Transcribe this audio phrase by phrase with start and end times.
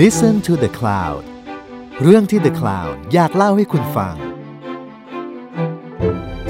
[0.00, 1.22] Listen to the Cloud
[2.02, 4.14] เรื่องที่ The Cloud อยากเล่าให้คุณฟัง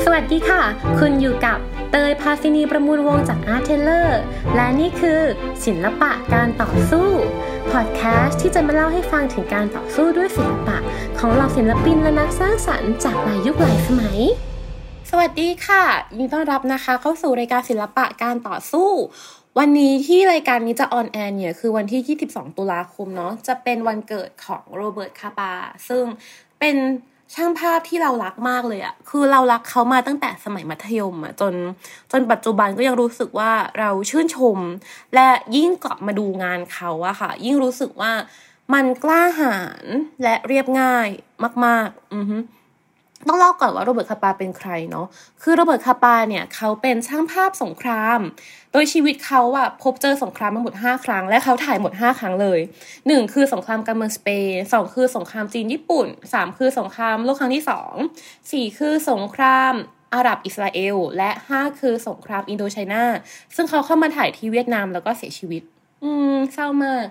[0.04, 0.62] สวัสดีค่ะ
[1.00, 1.58] คุณอยู่กับ
[1.90, 4.08] เตยพาซินีประมูลวงจาก Art Taylor
[4.54, 5.20] และนี่คือ
[5.64, 7.08] ศิลปะการต่อสู้
[7.72, 10.78] พอดแคสต์ที่จะมาเล่าให้ฟังถึงการต่อสู้ด้วยศิลปะ
[11.18, 14.20] ของเหล่าศิลปินและนักสร้างสรรค์จากหลายยุคหลายสมัย
[15.10, 18.90] สวัสดีค่ะ ยินดีต้อนรับนะคะ เข้าสู่รายการศิลปะการต่อสู้
[19.58, 25.52] วันนี้ที่รายการนี้จะ on air เนี่ยคือวันที่ 22 ตุลาคมเนาะจะเป็นวันเกิดของโรเบิร์ตคาปา
[25.88, 26.04] ซึ่ง
[26.60, 26.76] เป็น
[27.34, 31.54] ช่างภาพที่เรารักมากเลยอะคือเรารักเขามาตั้งแต่สมัยมัธยมอะจน
[32.12, 34.58] จนปัจจุบันก็ยังรู้สึกว่าเราชื่นชม
[35.14, 38.12] และยิ่งกลับมาดูงานเขาอะค่ะ ยิ่งรู้สึกว่า
[38.74, 39.84] มันกล้าหาญ
[40.22, 41.08] และเรียบง่าย
[41.64, 42.36] มาก ๆ อือฮึ
[43.28, 45.06] ต้องเล่าก่อนว่าโรเบิร์ตคาปาเป็นใครเนาะ
[45.42, 48.20] คือโรเบิร์ตคาปาเนี่ยเขาเป็นช่างภาพสงคราม
[48.72, 52.60] โดยชีวิตเขาอะพบเจอสงครามมาหมด 5 ครั้ง และเขาถ่ายหมด 5 ครั้งเลย
[52.96, 57.64] 1 คือสงครามกาเมืองสเปน2คือสงครามจีนญี่ปุ่น 3 คือสงครามโลกครั้งที่
[58.10, 59.72] 2 4 คือสงคราม
[60.14, 63.04] อาหรับอิสราเอล และ 5 คือสงครามอินโดไชนา
[63.56, 65.62] ซึ่งเขาเข้ามาถ่ายที่เวียดนามแล้วก็เสียชีวิต
[66.02, 67.04] อืมเศร้ามาก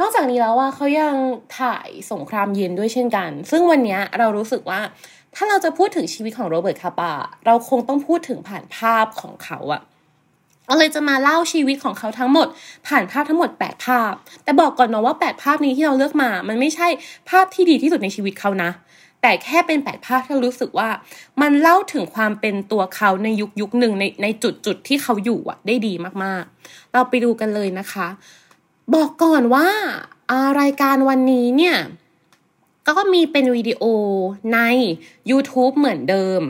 [0.00, 1.14] นอกจากนี้แล้วว่าเขายัง
[1.60, 4.80] ถ่ายสงครามเย็นด้วยเช่นกัน ซึ่งวันนี้เรารู้สึกว่า
[5.40, 7.12] ถ้าเราจะพูดถึงชีวิตของโรเบิร์ตคาปา
[7.46, 9.82] เราคงต้องพูดถึงผ่านภาพของเขาอะ
[10.66, 12.46] เราเลยจะมาเล่าชีวิตของเขาทั้งหมด
[12.86, 14.12] ผ่านภาพทั้งหมด 8 ภาพ
[14.44, 16.88] แต่บอกก่อนนะว่า 8 ภาพนี้ที่เราเลือกมา มันไม่ใช่
[17.30, 18.70] ภาพที่ดีที่สุดในชีวิตเขานะ
[19.22, 20.88] แต่แค่เป็น 8 ภาพที่ร,รู้สึกว่า
[21.40, 25.92] มันเล่าถึงความเป็นตัวเขาในยุคยุคหนึ่งในในจุดจุดที่เขาอยู่อะได้ดี
[26.24, 28.08] มากๆ เราไปดูกันเลยนะคะ
[28.94, 29.68] บอกก่อนว่า
[30.60, 31.76] รายการวันนี้เนี่ย
[32.98, 33.82] ก็มีเป็นวิดีโอ
[34.54, 34.60] ใน
[35.30, 36.40] YouTube เหมือนเดิม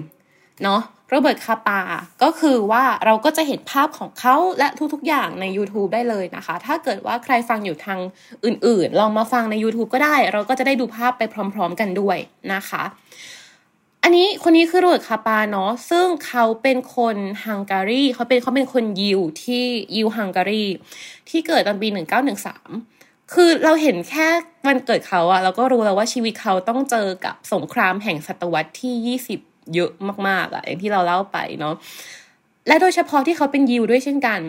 [0.65, 1.81] เนาะโรเบิร์ตคาปา
[2.23, 7.99] ก็คือว่าเราก็จะเห็นภาพของเขาและทุกๆอย่างใน YouTube ได้เลยนะคะ ถ้าเกิดว่าใครฟังอยู่ทาง
[8.45, 11.23] อื่นๆ ลองมาฟังใน YouTube ก็ได้ เราก็จะได้ดูภาพไป
[11.55, 12.19] พร้อมๆกันด้วย
[12.55, 12.83] นะคะ
[14.03, 19.65] อันนี้คนนี้คือโรเบิร์ตคาปาเนาะ ซึ่งเขาเป็นคนฮังการีเขาเป็นเขาเป็นคนยิวที่
[19.97, 20.65] ยิวฮังการี
[21.29, 22.98] ที่เกิดตอนปี 1913
[23.33, 24.29] คือเราเห็นแค่
[24.67, 29.93] วันเกิดเขาอะเราก็รู้แล้วว่าชีวิตเขาต้องเจอกับสงครามแห่งศตวรรษที่ 20 เยอะ
[30.29, 31.75] มากๆอะอย่างที่เราเล่าไปเนาะ
[32.67, 34.41] และโดยเฉพาะที่เขาเป็นยิวด้วยเช่นกัน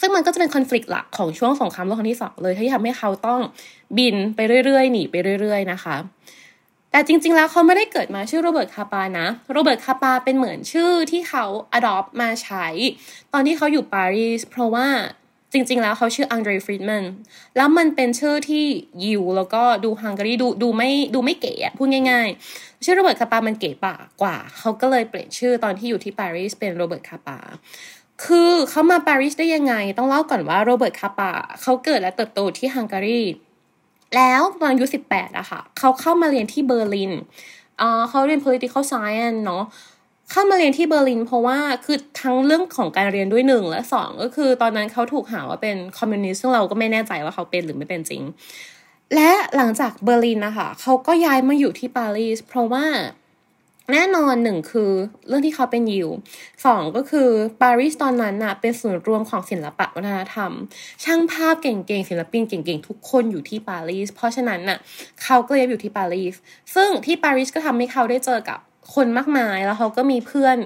[0.00, 3.40] ซึ่งมันก็จะเป็นคอน FLICT หลักของช่วงสงครามโลกครั้งที่สองเลยที่ทำให้เขาต้อง
[3.98, 5.96] บินไปเรื่อยๆ หนีไปเรื่อย ๆ นะคะ
[6.90, 11.44] แต่จริงๆ แล้วเขาไม่ได้เกิดมาชื่อโรเบิร์ตคาปานะ โรเบิร์ตคาปาเป็นเหมือนชื่อที่เขา
[11.78, 12.66] adopt มาใช้
[13.32, 14.86] ตอนที่เขาอยู่ปารีสเพราะว่า
[15.52, 17.04] จริง ๆ แล้วเขาชื่ออังเดรฟรีดแมน
[17.56, 18.64] แล้วมันเป็นชื่อที่
[19.04, 27.38] ยิวแล้วก็ดูฮังการีดูดูไม่ดูไม่เก๋อะพูดง่ายๆ ชื่อโรเบิร์ตคาปามันเก๋ป่ากว่า เขาก็เลยเปลี่ยนชื่อตอนที่อยู่ที่ปารีสเป็นโรเบิร์ตคาปา
[28.24, 31.30] คือเขามาปารีสได้ยังไง ต้องเล่าก่อนว่าโรเบิร์ตคาปา
[31.62, 33.22] เขาเกิดและเติบโตที่ฮังการี
[34.16, 37.12] แล้วตอนอายุสิบแปดอะค่ะเขาเข้ามาเรียนที่เบอร์ลิน
[37.80, 39.64] อ่าเขาเรียน political science เนาะ
[40.30, 48.22] เข้ามาเรียนที่เบอร์ลินเพราะว่าคือทั้งเรื่องของการเรียนด้วยหนึ่งและสองก็คือตอนนั้นเขาถูกหาว่าเป็นคอมมิวนิสต์ซึ่งเราก็ไม่แน่ใจว่าเขาเป็นหรือไม่เป็นจริง
[49.14, 52.86] และหลังจากเบอร์ลินนะคะเขาก็ย้ายมาอยู่ที่ปารีสเพราะว่า
[53.92, 54.90] แน่นอนหนึ่งคือ
[55.28, 56.08] เรื่องที่เขาเป็นยิว
[56.64, 57.28] สองก็คือ
[57.62, 60.52] ปารีสตอนนั้นน่ะเป็นศูนย์รวมของศิลปะวัฒนธรรม
[61.04, 64.78] ช่างภาพเก่งๆศิลปินเก่งๆ ทุกคนอยู่ที่ปารีสเพราะฉะนั้นน่ะ
[65.22, 66.34] เขาก็เลยอยู่ที่ปารีส
[66.74, 68.58] ซึ่งที่ปารีสก็ทำให้เขาได้เจอกับ
[68.94, 70.56] คนมากมายแล้วเขาก็มีเพื่อน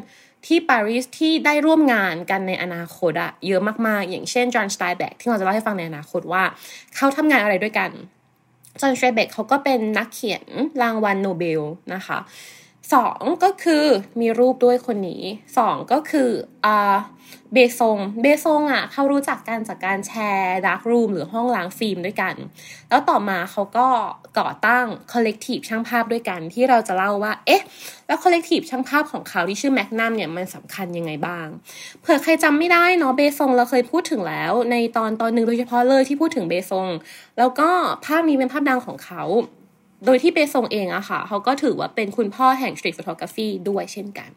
[0.47, 6.44] ที่ปารีสที่ได้ร่วมงานกันในอนาคตอะเยอะมากๆ อย่างเช่นจอห์นสไตน์เบ็กที่เราจะเล่าให้ฟังในอนาคตว่า
[6.97, 7.91] เขาทำงานอะไรด้วยกัน
[8.81, 10.44] จอห์นสไตน์เบ็กเขาก็เป็นนักเขียน
[10.83, 11.62] รางวัลโนเบล
[11.94, 12.19] นะคะ
[12.94, 13.84] สองก็คือ
[14.21, 15.22] มีรูปด้วยคนนี้
[15.59, 16.31] สองก็คือ
[16.65, 16.97] อ่า
[17.54, 22.34] เบซง เบซงอะเขารู้จักกันจากการแชร์ darkroom หรือห้องล้างฟิล์มด้วยกัน
[22.88, 23.88] แล้วต่อมาเขาก็
[24.38, 27.62] ก่อตั้ง collective ช่างภาพด้วยกันที่เราจะเล่าว่า เอ๊ะ
[28.06, 31.46] แล้ว collective ช่างภาพของเขาที่ชื่อแมกนัมเนี่ยมันสำคัญยังไงบ้าง
[32.00, 36.88] เผื่อใครจำไม่ได้เนาะเบซงเราเคยพูดถึงแล้ว ในตอนตอนหนึ่งโดยเฉพาะเลยที่พูดถึงเบซง
[37.38, 37.68] แล้วก็
[38.04, 39.22] ภาพนี้เป็นภาพดังของเขา
[40.06, 44.30] โดยที่เบซงเองอะค่ะเขาก็ถือว่าเป็นคุณพ่อแห่ง street photography ด้วยเช่นกัน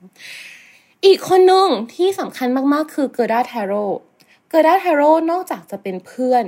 [1.05, 3.73] อีกคนหนึ่งที่สำคัญมาก ๆ คือเกอร์ดาเทโร
[4.49, 5.01] เกอร์ดาเทโร
[5.31, 6.45] นอกจากจะเป็นเพื่อน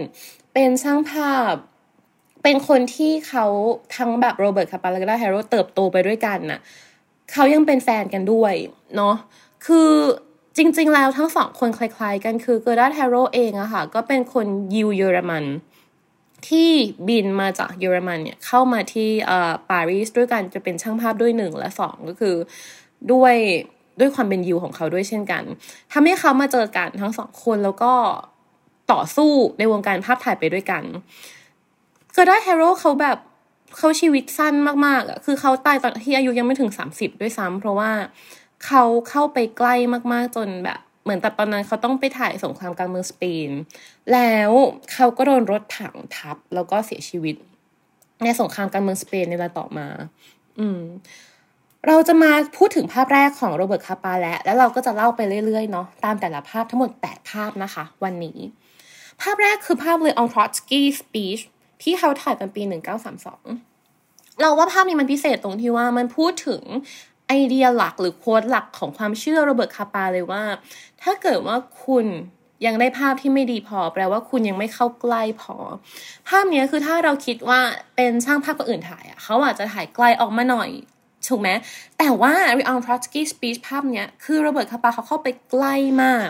[0.54, 1.54] เป็นช่างภาพ
[2.44, 3.46] เป็นคนที่เขา
[3.96, 6.60] ทั้งแบบโรเบิร์ตคาปาและเกอร์ดาเทโรเติบโตไปด้วยกันน่ะ
[7.32, 8.54] เขายังเป็นแฟนกันด้วย
[8.96, 9.16] เนาะ
[9.66, 9.92] คือ
[10.58, 15.46] จริง ๆ แล้วทั้งสองคนคล้าย ๆ กันคือเกอร์ดาเทโรเองอะค่ะ ก็เป็นคนยิวเยอรมัน
[16.48, 16.70] ที่
[17.08, 19.10] บินมาจากเยอรมันเนี่ยเข้ามาที่
[19.70, 22.36] ปารีสด้วยกันจะเป็นช่างภาพด้วยหนึ่งและสองก็คือ
[23.14, 23.36] ด้วย
[24.00, 25.44] ด้วยความเป็นยิวของเขาด้วยเช่นกัน
[25.94, 27.94] ทำให้เขามาเจอกันทั้งสองคนแล้วก็
[28.92, 30.84] ต่อสู้ในวงการภาพถ่ายไปด้วยกัน
[32.14, 33.18] เกอร์ด้แฮโร่เขาแบบ
[33.78, 34.54] เขาชีวิตสั้น
[34.86, 37.92] มากๆอะคือเขาตายตอนที่อายุยังไม่ถึงสามสิบด้วยซ้ำเพราะว่า
[38.66, 39.76] เขาเข้าไปใกล้
[40.14, 43.50] มากๆจนแบบ เหมือนแต่ตอนนั้นเขาต้องไปถ่ายสงครามกลางเมืองสเปน
[44.14, 44.52] แล้ว
[44.94, 47.36] เขาก็โดนรถถังทับแล้วก็เสียชีวิต
[48.24, 49.88] ในสงครามกลางเมืองสเปนในเวลาต่อมา
[50.60, 50.80] อืม
[51.88, 58.38] เราจะมาพูดถึงภาพแรกของโรเบิร์ตคาปาแล้วแล้วเราก็จะเล่าไปเรื่อยๆเนาะตามแต่ละภาพทั้งหมด 8 ภาพนะคะ วันนี้
[59.22, 61.40] ภาพแรกคือภาพเลออนทรอตสกี้ speech
[61.84, 62.62] ที่เขาถ่ายตอนปี
[63.52, 66.62] 1932 เราว่าภาพนี้มันพิเศษตรงที่ว่ามันพูดถึง
[67.28, 70.44] ไอเดียหลักหรือ quote หลักของความเชื่อโรเบิร์ตคาปาเลยว่า
[71.02, 72.06] ถ้าเกิดว่าคุณ
[72.66, 75.56] ยังได้ภาพที่ไม่ดีพอ แปลว่าคุณยังไม่เข้าใกล้พอ
[76.28, 77.60] ภาพนี้คือถ้าเราคิดว่า
[77.96, 80.70] เป็นช่างภาพคนอื่นถ่ายอะเขาอาจจะถ่ายไกลออกมาหน่อย
[81.30, 81.50] ถูกไหม
[81.98, 86.30] แต่ว่า r ิอัลทรอตสกี้สปีชภาพเนี้ยคือ Robert Capa เขาเข้าไปใกล้มาก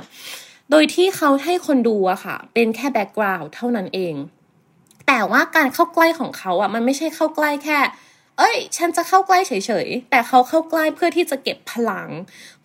[0.71, 4.15] โดยที่เขาให้คนดูอะค่ะ เป็นแค่ background เท่านั้นเอง
[5.07, 7.79] แต่ว่าการเข้าใกล้ของเขาอะมันไม่ใช่เข้าใกล้แค่
[8.37, 9.51] เอ้ย ฉันจะเข้าใกล้เฉ
[9.85, 12.09] ยๆ แต่เขาเข้าใกล้เพื่อที่จะเก็บพลัง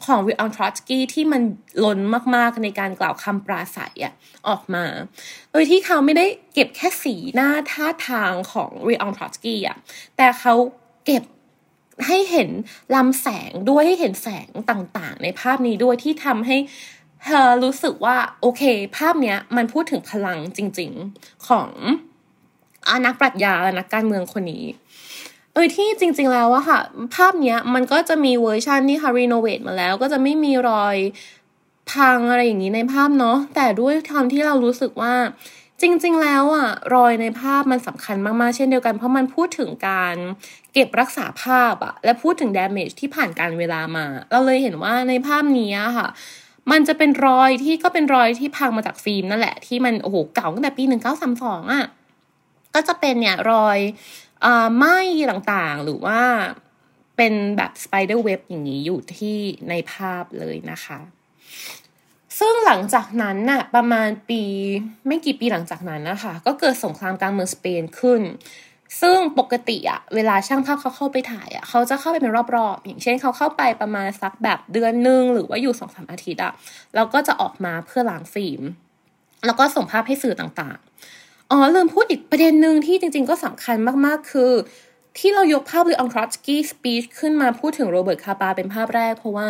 [0.04, 1.42] ของ Leon Trotsky ที่มัน
[1.84, 1.98] ล้น
[2.34, 4.12] มากๆในการกล่าวคำปราศัยอะ
[4.48, 4.84] ออกมา
[5.52, 9.76] โดยที่เขาไม่ได้เก็บแค่สีหน้าท่าทางของวิอัลทรอตสกี้อะ
[10.16, 10.54] แต่เขา
[11.06, 11.22] เก็บ
[12.06, 12.48] ให้เห็น
[12.94, 16.56] ลำแสงด้วยให้เห็นแสงต่างๆ ในภาพนี้ด้วยที่ทำให้
[17.24, 18.62] เธอรู้สึกว่าโอเค
[18.96, 21.68] ภาพเนี้ยมันพูดถึงพลังจริง ๆของ
[22.88, 24.64] อนักปรัชญาและนักการเมืองคนนี้
[25.54, 26.80] โดยที่จริงๆแล้วอะค่ะ
[27.14, 30.96] ภาพเนี้ยมันก็จะมีเวอร์ชันที่ค่ะรีโนเวทมาแล้ว ก็จะไม่มีรอย
[31.92, 35.14] พังอะไรอย่างนี้ในภาพเนาะแต่ด้วยความที่เรารู้สึกว่า
[35.82, 40.16] จริง ๆ แล้วอะรอยในภาพมันสำคัญมาก ๆ เช่นเดียวกันเพราะมันพูดถึงการ
[40.72, 46.08] เก็บรักษาภาพอะและพูดถึง damage ที่ผ่านการเวลามา เราเลยเห็นว่าในภาพนี้ค่ะ
[46.70, 51.86] มันจะเป็นรอยที่ก็เป็นรอยที่พังมาจากฟิล์มนั่นแหละที่มันโอ้โหเก่าตั้งแต่ปีหนึ่งเก้าสามสองอะ
[52.74, 53.78] ก็จะเป็นเนี่ยรอย
[54.44, 54.46] อ
[54.76, 54.98] ไหม้
[55.30, 56.20] ต่างๆ หรือว่า
[57.16, 59.38] เป็นแบบสไปเดอร์เว็บอย่างนี้อยู่ที่
[59.68, 60.98] ในภาพเลยนะคะ
[62.44, 64.42] ซึ่งหลังจากนั้นน่ะประมาณปี
[65.06, 68.20] ไม่กี่ปีหลังจากนั้นนะคะก็เกิดสงครามกลางเมืองสเปนขึ้น
[69.00, 76.52] ซึ่งปกติอะเวลาช่างภาพเขาเข้าไปถ่ายอะเขาจะเข้าไปเป็นรอบๆ อย่างเช่นเขาเข้าไปประมาณสักแบบเดือนหนึ่งหรือว่าอยู่สองสามอาทิตย์อะ
[76.94, 78.62] แล้วก็จะออกมาเพื่อล้างฟิล์ม
[79.46, 84.52] แล้วก็ส่งภาพให้สื่อต่างๆอ๋อลืมพูดอีกประเด็นหนึ่งที่จริงๆก็สำคัญมากๆคือ
[85.18, 89.48] ที่เรายกภาพ Leon Trotsky speech ขึ้นมาพูดถึง Robert Capa เป็นภาพแรก เพราะว่า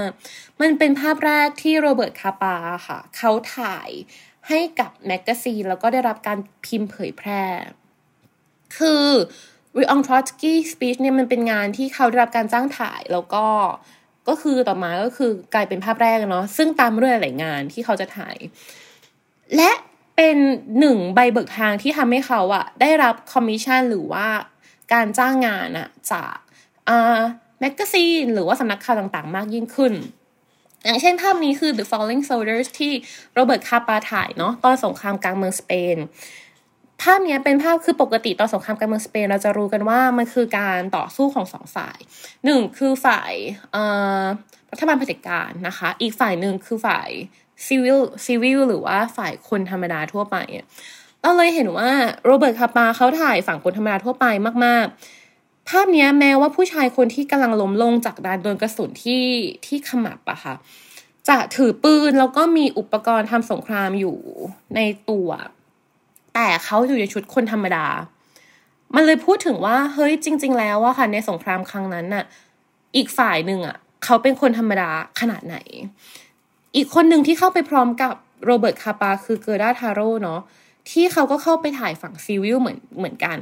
[0.61, 2.57] มันเป็นภาพแรกที่ Robert Capa
[2.87, 3.91] ค่ะ เขาถ่าย
[4.49, 7.43] ให้กับ magazine แล้วก็ได้รับการพิมพ์เผยแพร่
[8.77, 9.07] คือ
[9.79, 13.47] Leon Trotsky speech เนี่ยมันเป็นงานที่เขาได้รับการจ้างถ่ายแล้วก็
[14.29, 18.37] ก็คือต่อมาก็คือกลายเป็นภาพแรกเนาะซึ่งตามด้วยหลายงานที่เขาจะถ่าย
[19.57, 19.71] และ
[20.17, 20.37] เป็น
[20.79, 24.27] หนึ่งใบเบิกทางที่ทำให้เขาอะได้รับคอมมิชชั่นหรือว่า
[24.93, 26.37] การจ้างงานอะจาก
[27.61, 29.93] magazine หรือว่าสำนักข่าวต่างๆ มากยิ่งขึ้น
[30.85, 32.93] อย่างเช่นภาพนี้คือ The Falling Soldier ที่
[33.35, 35.97] Robert Capa ถ่ายเนาะตอนสงครามกลางเมืองสเปน
[37.03, 41.99] ภาพนี้เป็นภาพคือปกติตอนสงครามกลางเมืองสเปนเราจะรู้กันว่ามันคือการต่อสู้ของสองฝ่าย
[42.45, 43.33] หนึ่งคือฝ่าย
[44.73, 47.09] รัฐบาลเผด็จการนะคะ อีกฝ่ายหนึ่งคือฝ่าย
[47.67, 50.37] ซีวิลซีวิลหรือว่าฝ่ายคนธรรมดาทั่วไป
[51.23, 51.91] เราเลยเห็นว่า
[52.25, 54.27] โรเบิร์ตคาปาเขาถ่ายฝั่งคนธรรมดาทั่วไป
[54.65, 54.87] มาก
[55.29, 59.25] ๆ ภาพนี้แม้ว่าผู้ชายคนที่กำลังล้มลงจากดานโดนกระสุนที่
[59.67, 60.55] ที่ขมับอะค่ะ
[61.29, 64.19] จะถือปืนแล้วก็มีอุปกรณ์ทำสงครามอยู่
[64.77, 65.29] ในตัว
[66.35, 67.87] แต่เขาอยู่ในชุดคนธรรมดา
[68.95, 72.25] มันเลยพูดถึงว่าเฮ้ยจริง ๆ แล้วอะค่ะ ในสงครามครั้งนั้นน่ะ
[72.97, 75.57] อีกฝ่ายหนึ่งอะเขาเป็นคนธรรมดาขนาดไหน
[76.77, 78.15] อีกคนหนึ่งที่เข้าไปพร้อมกับ
[78.45, 80.41] Robert Capa คือ Gerda Taro เนาะ
[80.91, 83.39] ที่เขาก็เข้าไปถ่ายฝั่ง civil เหมือนเหมือนกัน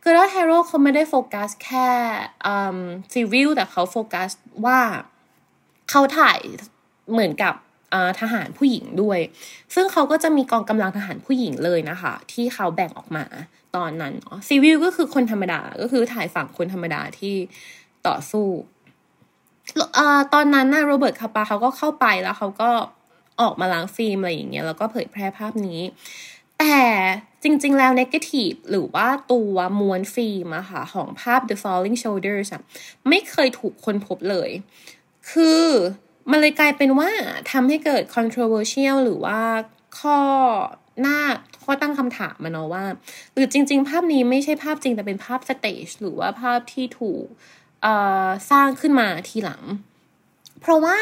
[0.00, 1.88] Gerda Taro เขาไม่ได้โฟกัสแค่
[3.12, 4.30] civil แต่เขาโฟกัส
[4.66, 4.80] ว่า
[5.90, 6.38] เขาถ่าย
[7.12, 7.54] เหมือนกับ
[8.20, 9.20] ทหารผู้หญิงด้วย
[9.74, 13.24] ซึ่งเขาก็จะมีกองกำลังทหารผู้หญิงเลยนะคะ ที่เขาแบ่งออกมา
[13.76, 14.12] ตอนนั้น
[14.48, 17.34] ซีวิลก็คือคนธรรมดา ก็คือถ่ายฝั่งคนธรรมดาที่
[18.06, 18.48] ต่อสู้
[20.34, 22.70] ตอนนั้นนะโรเบิร์ตคาปาเขาก็เข้าไปแล้วเขาก็
[23.40, 25.80] ออกมาล้างฟิล์มอะไรอย่างเงี้ยแล้วก็เผยแพร่ภาพนี้
[26.62, 26.82] แต่
[27.42, 32.62] จริง ๆ แล้วเนกาทีฟหรือว่าตัวมวลฟิล์มอะค่ะของภาพ The Falling Shoulders อะ
[33.08, 34.50] ไม่เคยถูกค้นพบเลย
[35.30, 35.66] คือ
[36.30, 37.10] มันเลยกลายเป็นว่า
[37.52, 39.40] ทำให้เกิด controversial หรือว่า
[39.98, 40.18] ข้อ
[41.00, 41.18] หน้า
[41.64, 42.84] ข้อตั้งคำถามมาเนาะว่า
[43.32, 47.24] หรือจริง ๆ ภาพนี้ไม่ใช่ภาพจริงแต่เป็นภาพ staged หรือว่าภาพที่ถูก
[48.50, 49.62] สร้างขึ้นมาทีหลัง
[50.60, 50.96] เพราะว่า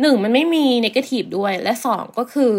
[0.00, 2.54] หนึ่งมันไม่มี negative ด้วยและสองก็คือ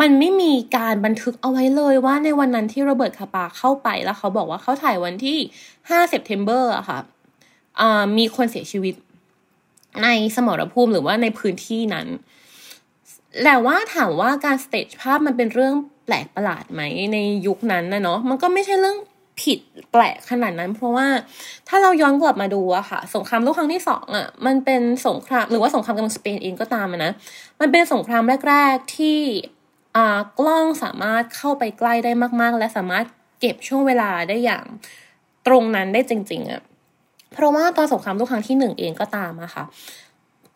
[0.00, 5.38] มันไม่มีการบันทึกเอาไว้เลยว่าในวันนั้นที่ Robert Capa เข้าไปแล้วเขาบอกว่าเขาถ่ายวันที่
[5.78, 6.98] 5 September อะค่ะ
[8.18, 8.94] มีคนเสียชีวิต
[10.02, 12.06] ในสมรภูมิหรือว่าในพื้นที่นั้น
[13.44, 16.82] แต่ว่าถามว่าการสเตจภาพมันเป็นเรื่องแปลกประหลาดไหม
[17.12, 18.98] ในยุคนั้นนะเนาะมันก็ไม่ใช่เรื่อง
[19.42, 19.58] ผิด
[19.92, 21.06] แปลกขนาดนั้น เพราะว่า
[21.68, 27.12] ถ้าเราย้อนกลับมาดูอะค่ะ สงครามโลกครั้งที่สองอะมันเป็นสงครามหรือว่าสงครามกับสเปนเองก็ตามนะ
[27.60, 29.18] มันเป็นสงครามแรก ๆที่
[30.38, 33.06] กล้องสามารถเข้าไปใกล้ได้มากๆ และสามารถ
[33.40, 34.64] เก็บช่วงเวลาได้อย่าง
[35.46, 36.62] ตรงนั้นได้จริงๆอะ
[37.32, 39.64] เพราะว่าตอนสงครามโลกครั้งที่หนึ่งเองก็ตามอะค่ะ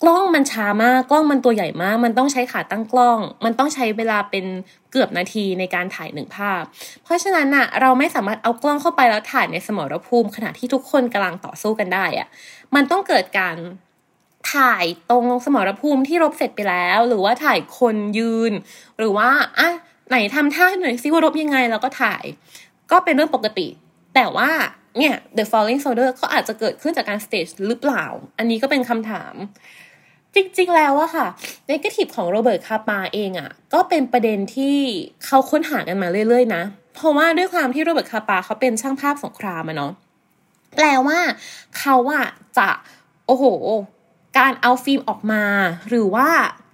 [0.02, 4.44] กล้องมันช้ามากกล้องมันตัวใหญ่มาก มันต้องใช้ขาตั้งกล้อง มันต้องใช้เวลาเป็น
[4.90, 6.62] เกือบนาทีในการถ่ายหนึ่งภาพ
[7.02, 12.28] เพราะฉะนั้นอะเราไม่สามารถเอากล้องเข้าไปแล้วถ่ายในสมรภูมิ ขณะที่ทุกคนกำลังต่อสู้กันได้อะ
[12.74, 13.56] มันต้องเกิดการ
[14.52, 18.52] ถ่ายตรงสมรภูมิที่รบเสร็จไปแล้ว หรือว่าถ่ายคนยืน
[18.98, 19.70] หรือว่าอะ
[20.08, 22.24] ไหนทำท่าหน่อยซิว่ารบยังไงแล้วก็ถ่าย
[22.90, 23.68] ก็เป็นเรื่องปกติ
[24.14, 24.50] แต่ว่า
[24.98, 28.04] เนี่ย The Falling Soldier ก็อาจจะเกิดขึ้นจากการ stage หรือเปล่า
[28.38, 29.34] อันนี้ก็เป็นคำถาม
[30.34, 31.26] จริงๆ แล้วอะค่ะ
[31.66, 34.76] negative ของ Robert Capa เองอะก็เป็นประเด็นที่
[35.24, 36.62] เขาค้นหากันมาเรื่อยๆ นะ
[36.94, 39.92] เพราะว่าด้วยความที่ Robert Capa เขาเป็นช่างภาพสงครามอะเนาะ
[40.76, 41.18] แปลว่า
[41.78, 42.26] เขาอะ
[42.58, 42.68] จะ
[43.26, 43.44] โอ้โห
[44.38, 45.44] การเอาฟิล์มออกมา
[45.88, 46.28] หรือว่า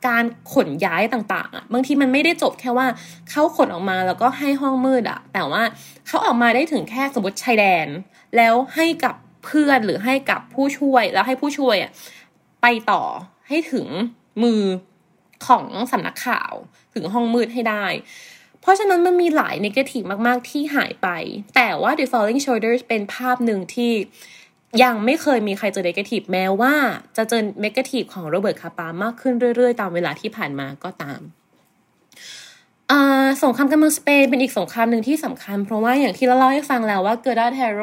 [0.08, 2.86] การขนย้ายต่างๆอะบางทีมันไม่ได้จบแค่ว่า
[3.30, 5.62] เขาขนออกมาแล้วก็ให้ห้องมืดอะแต่ว่า
[6.06, 7.88] เขาออกมาได้ถึงแค่สมมติชายแดน
[8.36, 9.14] แล้วให้กับ
[9.44, 11.90] เพื่อนหรือให้กับผู้ช่วยแล้วให้ผู้ช่วยอะ
[12.62, 13.02] ไปต่อ
[13.48, 13.86] ให้ถึง
[14.42, 14.62] มือ
[15.46, 16.52] ของสำนักข่าว
[16.94, 17.86] ถึงห้องมืดให้ได้
[18.60, 21.08] เพราะฉะนั้นมันมีหลายนกาทีฟมาก ๆ ที่หายไป
[21.56, 23.92] แต่ว่า The Falling Shoulders เป็นภาพหนึ่งที่
[24.82, 26.74] ยังไม่เคยมีใครเจอ negative แม้ว่า
[27.16, 31.20] จะเจอ negative ของ Robert Capa มากขึ้นเรื่อยๆ ตามเวลาที่ผ่านมาก็ตาม
[33.42, 37.82] สงครามกลางเมืองสเปนเป็นอีกสงครามหนึ่งที่สำคัญ เพราะว่าอย่างที่เราเล่าให้ฟังแล้วว่า Gerda Taro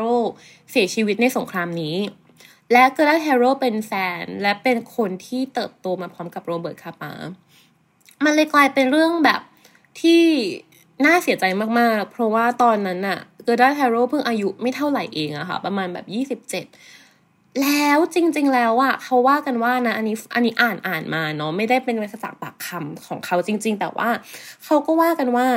[0.72, 1.96] เสียชีวิตในสงครามนี้
[2.72, 3.92] และ Gerda Taro เป็นแฟ
[4.22, 7.12] นและเป็นคนที่เติบโตมาพร้อมกับ Robert Capa
[8.24, 9.42] มันเลยกลายเป็นเรื่องแบบ
[10.02, 10.24] ที่
[11.06, 11.46] น่าเสียใจ
[11.80, 16.66] มากๆ เพราะว่าตอนนั้นอะ Gerda Taro เพิ่งอายุไม่เท่าไหร่เองอะค่ะ ประมาณแบบยี่สิบเจ็ด
[17.62, 24.10] แล้วจริง ๆ แล้วอะเขาว่ากันว่านะ อันนี้อันนี้อ่านอ่านมาเนาะไม่ได้เป็นภาษาปากคำของเขาจริง ๆ แต่ว่า
[24.66, 25.48] เขาก็ว่ากันว่า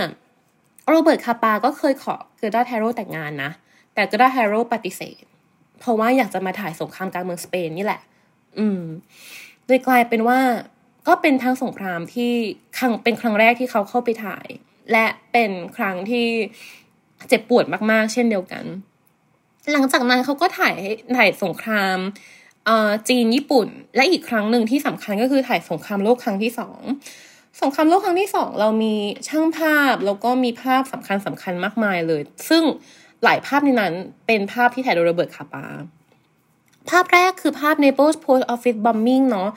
[0.89, 3.51] Robert Capa ก็เคยขอ Gerda Taro แต่งงานนะ
[3.95, 5.23] แต่ Gerda Taro ปฏิเสธ
[5.81, 8.01] เพราะว่าอยากจะมาถ่ายสงครามกลางเมืองสเปนนี่แหละ
[8.59, 8.83] อืม
[9.67, 10.39] โดยกลายเป็นว่า
[11.09, 12.33] ก็เป็นทั้งสงครามที่
[12.79, 14.47] ครั้งเป็นครั้งแรกที่เขาเข้าไปถ่าย
[14.93, 16.29] และเป็นครั้งที่
[17.29, 18.65] เจ็บปวดมากๆ เช่นเดียวกัน
[19.73, 20.77] หลังจากนั้นเขาก็ถ่าย
[21.17, 21.99] ถ่ายสงคราม
[23.09, 26.81] จีนญี่ปุ่น และอีกครั้งหนึ่งที่สำคัญก็คือถ่ายสงครามโลกครั้งที่สอง
[27.63, 28.95] สงครามโลกครั้งที่สองเรามี
[29.29, 32.63] ช่างภาพแล้วก็มีภาพสำคัญสำคัญมากมายเลย ซึ่ง
[33.25, 33.95] หลายภาพในนั้น
[34.27, 35.67] เป็นภาพที่ถ่ายโดยโรเบิร์ตคาปา
[36.91, 39.49] ภาพแรกคือภาพ Naples Post Office Bombing เนาะ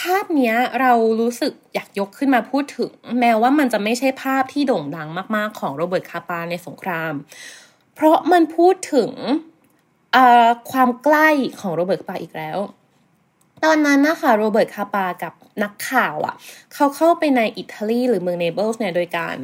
[0.00, 7.12] ภาพเนี้ยเรารู้สึกอยากยกขึ้นมาพูดถึง แม้ว่ามันจะไม่ใช่ภาพที่โด่งดังมากๆของ Robert Capa ในสงคราม
[7.94, 9.10] เพราะมันพูดถึง
[10.70, 11.28] ความใกล้
[11.60, 12.58] ของ Robert Capa อีกแล้ว
[13.64, 16.34] ตอนนั้นนะคะ Robert Capa กับนักข่าวอะค่ะ
[16.74, 19.36] เขาเข้าไปในอิตาลีหรือเมือง Naples เนี่ยโดยการ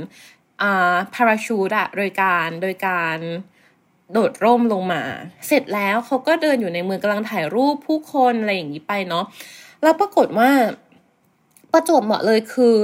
[1.14, 3.18] parachute อะโดยการโดยการ
[4.12, 5.02] โดดร่มลงมา
[5.46, 9.24] เสร็จแล้วเขาก็เดินอยู่ในเมืองกำลังถ่ายรูปผู้คนอะไรอย่างนี้ไปเนาะ
[9.82, 10.50] แล้วปรากฏว่า
[11.72, 12.76] ประจวบเหมาะเลยคือ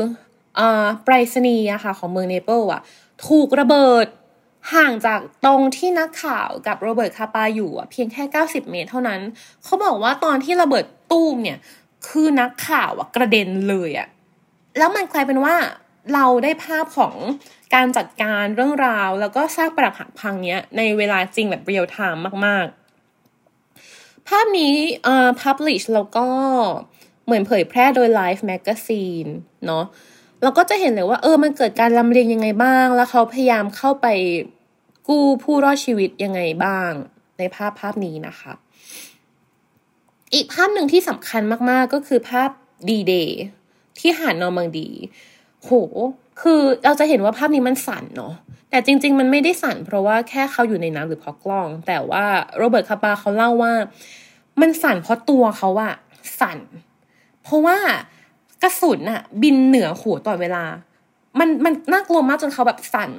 [0.58, 2.80] อ่าไปรษณีย์อะค่ะของเมือง Naples อะ
[3.26, 4.06] ถูกระเบิด
[4.74, 9.20] ห่างจากตรงที่นักข่าวกับ Robert Capa อยู่อะเพียงแค่ 90 เมตรเท่านั้น
[9.64, 11.58] เขาบอกว่าตอนที่ระเบิดตู้มเนี่ย
[12.08, 14.08] คือนักข่าวกระเด็นเลยอะ
[14.78, 15.54] แล้วมันกลายเป็นว่า
[16.14, 17.14] เราได้ภาพของ
[17.74, 22.87] การจัดการเรื่องราว แล้วก็สร้างปรักหักพังเนี้ยในเวลาจริงแบบ real time มากๆ
[24.28, 26.26] ภาพนี้เอ่อ publish แล้วก็
[27.24, 29.30] เหมือนเผยแพร่โดย Life Magazine
[29.66, 29.84] เนาะ
[30.42, 34.06] เราก็จะเห็นเลยว่าเออมันเกิดการลำเลียงยังไงบ้าง แล้วเขาพยายามเข้าไป
[35.08, 36.90] กู้ผู้รอดชีวิตยังไงบ้าง
[37.38, 38.52] ในภาพภาพนี้นะคะ
[40.34, 42.50] อีกภาพหนึ่งที่สำคัญมากๆก็คือภาพ
[42.88, 43.40] ดีเดย์
[43.98, 44.88] ที่หาดนอร์มังดี
[45.62, 45.70] โห
[46.42, 48.34] คือเราจะเห็นว่าภาพนี้มันสั่นเนาะ
[48.70, 52.24] แต่จริง ๆ มันไม่ได้สั่น เพราะว่าแค่เขาอยู่ในน้ำหรือเพราะกล้อง แต่ว่า
[52.56, 53.72] โรเบิร์ตคาปาเขาเล่าว่า
[54.60, 55.94] มันสั่นเพราะตัวเขาอะ
[56.40, 56.58] สั่น
[57.42, 57.78] เพราะว่า
[58.62, 60.64] กระสุนอะบินเหนือหัวตลอดเวลา
[61.38, 63.10] มันมันน่ากลัวมากจนเขาแบบสั่น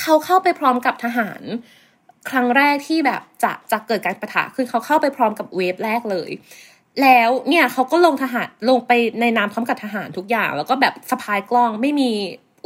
[0.00, 1.42] เขาเข้าไปพร้อมกับทหาร
[2.30, 6.30] ครั้งแรกที่แบบจะจะเกิดการประทะคือเขาเข้าไปพร้อมกับเวฟแรกเลย
[7.02, 12.10] แล้วเนี่ยเขาก็ลงทหารลงไปในน้ำพร้อมกับทหารทุกอย่าง แล้วก็แบบสะพายกล้องไม่มี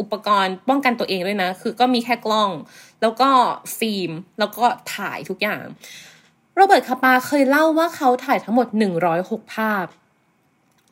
[0.01, 2.51] อุปกรณ์ป้องกันตัวเองด้วยนะ คือก็มีแค่กล้อง
[3.03, 3.31] แล้วก็
[3.79, 5.63] ฟิล์ม แล้วก็ถ่ายทุกอย่าง
[6.55, 8.69] Robert Capa เคยเล่าว่าเขาถ่ายทั้งหมด
[9.11, 9.87] 106 ภาพ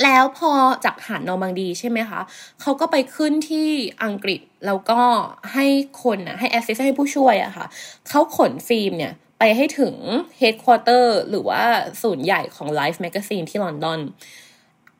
[0.05, 0.50] แล้วพอ
[0.85, 2.21] จากหาดนอร์มังดีใช่ไหมคะ
[2.61, 3.69] เขาก็ไปขึ้นที่
[4.05, 5.00] อังกฤษ แล้วก็
[5.52, 5.66] ให้
[6.02, 7.66] คนอะให้แอสซิสให้ผู้ช่วยอะค่ะ
[8.09, 9.95] เขาขนฟิล์มเนี่ย ไปให้ถึง
[10.38, 11.62] headquarter หรือว่า
[12.02, 14.00] ศูนย์ใหญ่ของ Life Magazine ที่ลอนดอน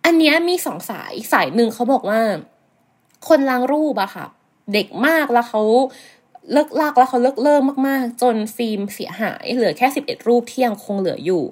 [0.05, 2.21] อันนี้มีสองสายสายหนึ่งเขาบอกว่า
[3.29, 4.27] คนล้างรูปอะค่ะ
[4.73, 5.63] เด็กมากแล้วเขา
[6.53, 11.43] เลิกลากแล้วเขาเลิกเริ่มาก ๆ จนฟิล์มเสียหายเหลือแค่สิบเอ็ดรูปที่ยังคงเหลืออยู่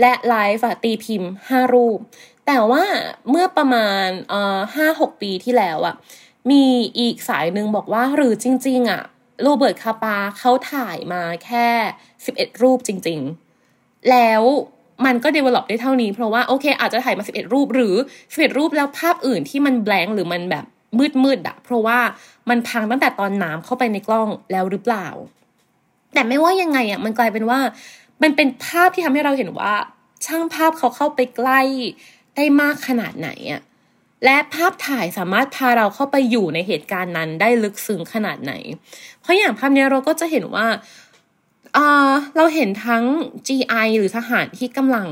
[0.00, 1.98] และไลฟ์ตีพิมพ์ห้ารูป
[2.46, 2.84] แต่ว่า
[3.30, 5.94] เมื่อประมาณเอ่อห้าหกปีที่แล้วอะ
[6.50, 6.64] มี
[6.98, 9.02] อีกสายหนึ่งบอกว่าหรือจริง ๆอะ
[9.42, 11.66] โรเบิร์ตคาปาเขาถ่ายมาแค่
[12.24, 13.20] สิบเอ็ดรูปจริง
[13.64, 14.42] ๆ แล้ว
[15.04, 17.94] มันก็ develop ได้เท่านี้ เพราะว่า โอเค อาจจะถ่ายมาสิบเอ็ดรูป หรือ
[18.32, 20.64] สิบเอ็ดรูปแล้วภาพอื่นที่มันแบงหรือมันแบบ
[20.98, 21.98] มืดมืดอะเพราะว่า
[22.50, 25.06] มันพังตั้งแต่ตอนน้ำเข้าไปในกล้องแล้วหรือเปล่า
[26.14, 27.58] แต่ไม่ว่ายังไงอะมันกลายเป็นว่า
[28.22, 29.74] มันเป็นภาพที่ทำให้เราเห็นว่า
[30.26, 31.60] ช่างภาพเขาเข้าไปใกล้
[32.36, 33.62] ได้มากขนาดไหนอะ
[34.24, 38.52] และภาพถ่ายสามารถพาเราเข้าไปอยู่ในเหตุการณ์นั้นได้ลึกซึ้งขนาดไหน
[39.20, 40.66] เพราะอย่างภาพนี้เราก็จะเห็นว่า
[42.36, 43.04] เราเห็นทั้ง
[43.46, 45.08] GI หรือทหารที่กำลัง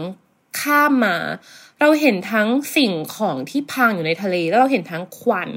[0.61, 1.17] ข้ามมา
[1.81, 5.51] เราเห็นทั้งสิ่งของที่พังอยู่ในทะเล แล้วเราเห็นทั้งควัน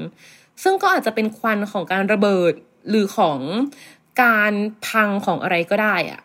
[0.62, 2.52] ซึ่งก็อาจจะเป็นควันของการระเบิด
[2.88, 3.38] หรือของ
[4.22, 4.52] การ
[4.86, 6.20] พังของอะไรก็ได้อะ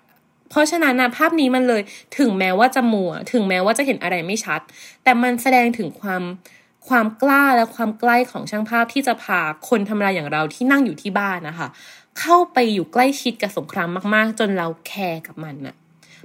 [0.50, 1.82] เพราะฉะนั้นนะภาพนี้มันเลย
[2.18, 4.62] ถึงแม้ว่าจะมัว ถึงแม้ว่าจะเห็นอะไรไม่ชัด
[5.04, 6.24] แต่มันแสดงถึงความ
[6.88, 11.68] ความกล้าและความใกล้ของช่างภาพที่จะพาคนทำลาอย่างเราที่นั่งอยู่ที่บ้านนะคะ
[12.20, 15.76] เข้าไปอยู่ใกล้ชิดกับสงครามมาก ๆ จนเราแคร์กับมันน่ะ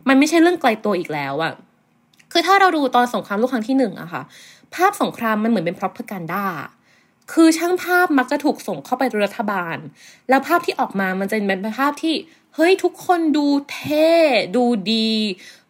[0.09, 1.53] มันไม่ใช่เรื่องไกลตัวอีกแล้วอะ
[2.33, 4.23] คือถ้าเราดูตอนสงครามโลกครั้งที่หนึ่งอะค่ะ
[4.75, 6.47] ภาพสงครามมันเหมือนเป็น propaganda
[7.33, 9.77] คือช่างภาพมักจะถูกส่งเข้าไปรัฐบาล
[10.29, 12.15] แล้วภาพที่ออกมามันจะเป็นภาพที่
[12.55, 14.11] เฮ้ยทุกคนดูเท่
[14.57, 15.13] ดูดี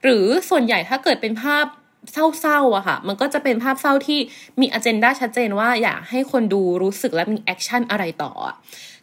[0.03, 1.65] หรือส่วนใหญ่ถ้าเกิดเป็นภาพ
[2.13, 4.19] เศร้าๆอะค่ะ มันก็จะเป็นภาพเศร้าที่
[4.61, 8.33] มี agenda ชัดเจนว่าอยากให้คนดูรู้สึกและมี action อะไรต่อ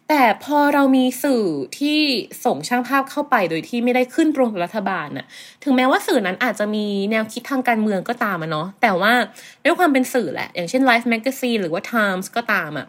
[0.08, 1.44] แต่พอเรามีสื่อ
[1.78, 2.00] ที่
[2.44, 5.26] ส่งช่างภาพเข้าไปโดยที่ไม่ได้ขึ้นตรงกับรัฐบาลน่ะ
[5.62, 9.12] ถึงแม้ว่าสื่อนั้นอาจจะมีแนวคิดทางการเมืองก็ตามอะเนาะ แต่ว่า
[9.64, 12.86] ด้วยความเป็นสื่อแหละ อย่างเช่น Life Magazine หรือว่า Times ก็ตามอะ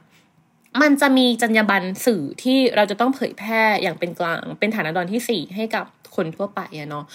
[0.82, 7.06] มันจะมีจรรยาบรรณสื่อที่เราจะต้องเผยแพร่อย่างเป็นกลาง เป็นฐานะดอนที่สี่ให้กับคนทั่วไปอะเนาะ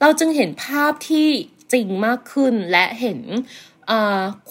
[0.00, 1.28] เราจึงเห็นภาพที่
[1.72, 3.20] จริงมากขึ้นและเห็น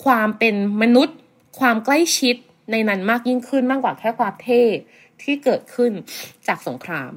[0.04, 1.18] ความเป็นมนุษย์
[1.60, 2.36] ความใกล้ชิด
[2.72, 4.64] ในนั้นมากยิ่งขึ้นมากกว่าแค่ความเท่
[5.22, 5.92] ที่เกิดขึ้น
[6.48, 7.12] จากสงคราม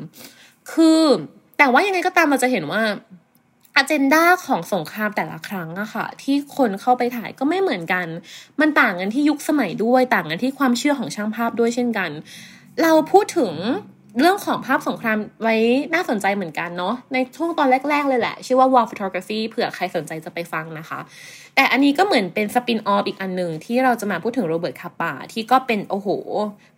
[0.72, 1.02] คือ
[1.58, 2.82] แต่ว่ายังไงก็ตามเราจะเห็นว่า
[3.76, 8.06] อเจนดาของสงครามแต่ละครั้งอะค่ะ ที่คนเข้าไปถ่ายก็ไม่เหมือนกัน
[8.60, 12.10] มันต่างกันที่ยุคสมัยด้วยต่างกันที่ความเชื่อของช่างภาพด้วยเช่นกัน
[12.82, 13.52] เราพูดถึง
[14.18, 15.56] เรื่องของภาพสงครามไว้
[15.94, 21.00] น่าสนใจเหมือนกันเนาะในช่วงตอนแรก ๆ เลยแหละ ชื่อว่า war photography เผื่อใครสนใจจะไปฟังนะคะ
[21.54, 26.08] แต่อันนี้ก็เหมือนเป็น spin-off อีกอันหนึ่งที่เราจะมาพูดถึงโรเบิร์ตคาปาที่ก็เป็น โอ้โห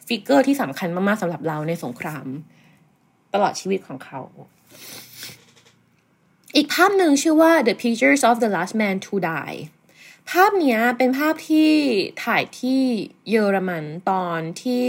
[0.06, 2.26] figure ที่สำคัญมาก ๆสำหรับเราในสงคราม
[3.34, 4.20] ตลอดชีวิตของเขา
[6.56, 9.58] อีกภาพหนึ่งชื่อว่า The Pictures of the Last Man to Die
[10.30, 11.70] ภาพนี้เป็นภาพที่
[12.24, 12.80] ถ่ายที่
[13.30, 14.88] เยอรมันตอนที่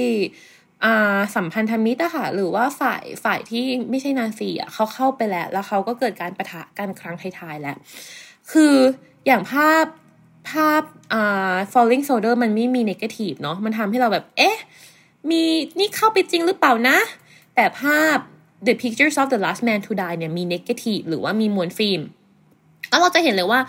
[1.35, 7.77] สัมพันธมิตรอะค่ะหรือว่าฝ่ายฝ่ายที่ไม่ใช่นาซีอะเขาเข้าไปแล้ว แล้วเขาก็เกิดการปะทะกันครั้งท้ายๆแล้ว
[8.51, 8.75] คือ
[9.25, 9.85] อย่างภาพ
[10.49, 10.81] ภาพ
[11.13, 14.57] อ่า falling soldier มันไม่มี negative เนาะมันทำให้เราแบบ เอ๊ะ
[15.29, 15.41] มี
[15.79, 16.97] นี่เข้าไปจริงหรือเปล่านะ
[17.55, 18.17] แต่ภาพ
[18.67, 22.01] The Pictures of the Last Man to Die เนี่ยมี negative หรือว่ามีม้วนฟิล์ม
[22.89, 23.59] แล้วเราจะเห็นเลยว่า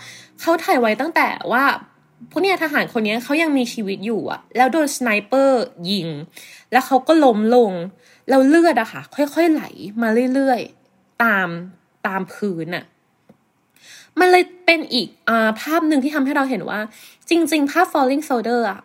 [0.41, 1.63] เขาถ่ายไว้ตั้งแต่ว่า
[2.31, 6.07] พวกเนี้ยทหารคนนี้เขายังมีชีวิตอยู่อะแล้วโดน sniper ยิง
[6.71, 7.71] แล้วเขาก็ล้มลง
[8.29, 9.63] แล้วเลือดอะค่ะ ค่อยๆไหล
[10.01, 11.47] มาเรื่อยๆ ตาม
[12.07, 12.85] ตามพื้นอะ
[14.19, 16.79] มันเลยเป็นอีกอภาพหนึ่งที่ทำให้เราเห็นว่า
[17.29, 18.81] จริง ๆ ภาพ falling soldier อะ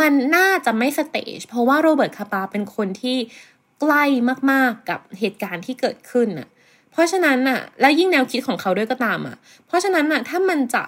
[0.00, 3.16] มันน่าจะไม่ stage เพราะว่าโรเบิร์ตคาปาเป็นคนที่
[3.80, 4.04] ใกล้
[4.50, 6.48] มากๆกับเหตุการณ์ที่เกิดขึ้นน่ะ
[6.90, 10.84] เพราะฉะนั้นน่ะและยิ่งแนวคิดของเขาด้วยก็ตามอะเพราะฉะนั้นน่ะถ้ามันจะ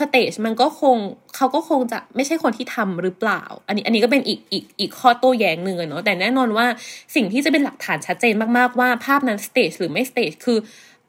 [0.00, 0.96] stage มันก็คง
[1.36, 6.66] เขาก็คงจะไม่ใช่คนที่ทำหรือเปล่า อันนี้อันนี้ก็เป็นอีกอีกอีกข้อโต้แย้งหนึ่งเนาะแต่แน่นอนว่า
[7.14, 10.58] สิ่งที่จะเป็นหลักฐานชัดเจนมากๆว่าภาพนั้น stage หรือไม่ stage คือ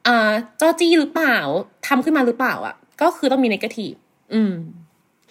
[0.06, 1.36] อ่าจอจี้หรือเปล่า
[1.86, 3.92] ทำขึ้นมาหรือเปล่าอะ ก็คือต้องมี negative
[4.32, 4.52] อืม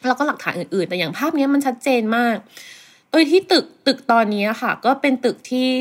[0.07, 2.35] แล้วก็หลักฐานอื่นๆ แต่อย่างภาพนี้มันชัดเจนมาก
[3.11, 5.71] โดยที่ตึกตึกตอนนี้ค่ะ ก็เป็นตึกที่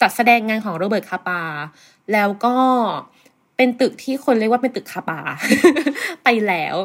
[0.00, 1.42] จัดแสดงงานของโรเบิร์ตคาปา
[2.12, 2.56] แล้วก็
[3.56, 5.20] เป็นตึกที่คนเรียกว่าเป็นตึกคาปา
[6.24, 6.76] ไปแล้ว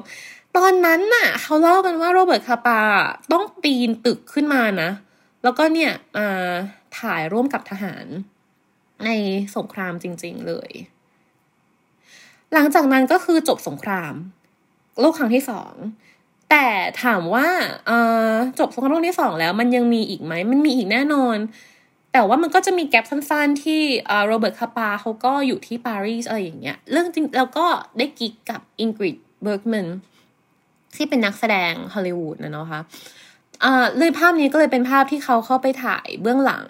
[0.58, 2.80] ตอนนั้นน่ะ เขาเล่ากันว่าโรเบิร์ตคาปา
[3.32, 4.90] ต้องปีนตึกขึ้นมานะ
[5.44, 6.28] แล้วก็เนี่ยมา
[7.00, 8.06] ถ่ายร่วมกับทหาร
[9.06, 9.10] ใน
[9.56, 10.72] สงครามจริง ๆเลย
[12.54, 14.14] หลังจากนั้นก็คือจบสงคราม
[15.00, 15.74] โลกครั้งที่สอง
[16.50, 16.68] แต่
[17.04, 17.48] ถามว่า
[18.60, 21.38] จบสงครามโลกที่สองแล้ว มันยังมีอีกไหม มันมีอีกแน่นอน
[22.14, 23.82] แต่ว่ามันก็จะมีแกลบสั้นๆ ที่
[24.28, 27.66] โรเบิร์ตคาปาเขาก็อยู่ที่ปารีสอะไรอย่างเงี้ย เรื่องจริงแล้วก็
[27.98, 29.88] ได้กิ๊กกับอิงกริดเบิร์กแมน
[30.96, 32.82] ที่เป็นนักแสดงฮอลลีวูดนะเนาะคะ
[33.64, 36.68] อ่าเลยภาพนี้ก็เลยเป็นภาพที่เขาเข้าไปถ่ายเบื้องหลัง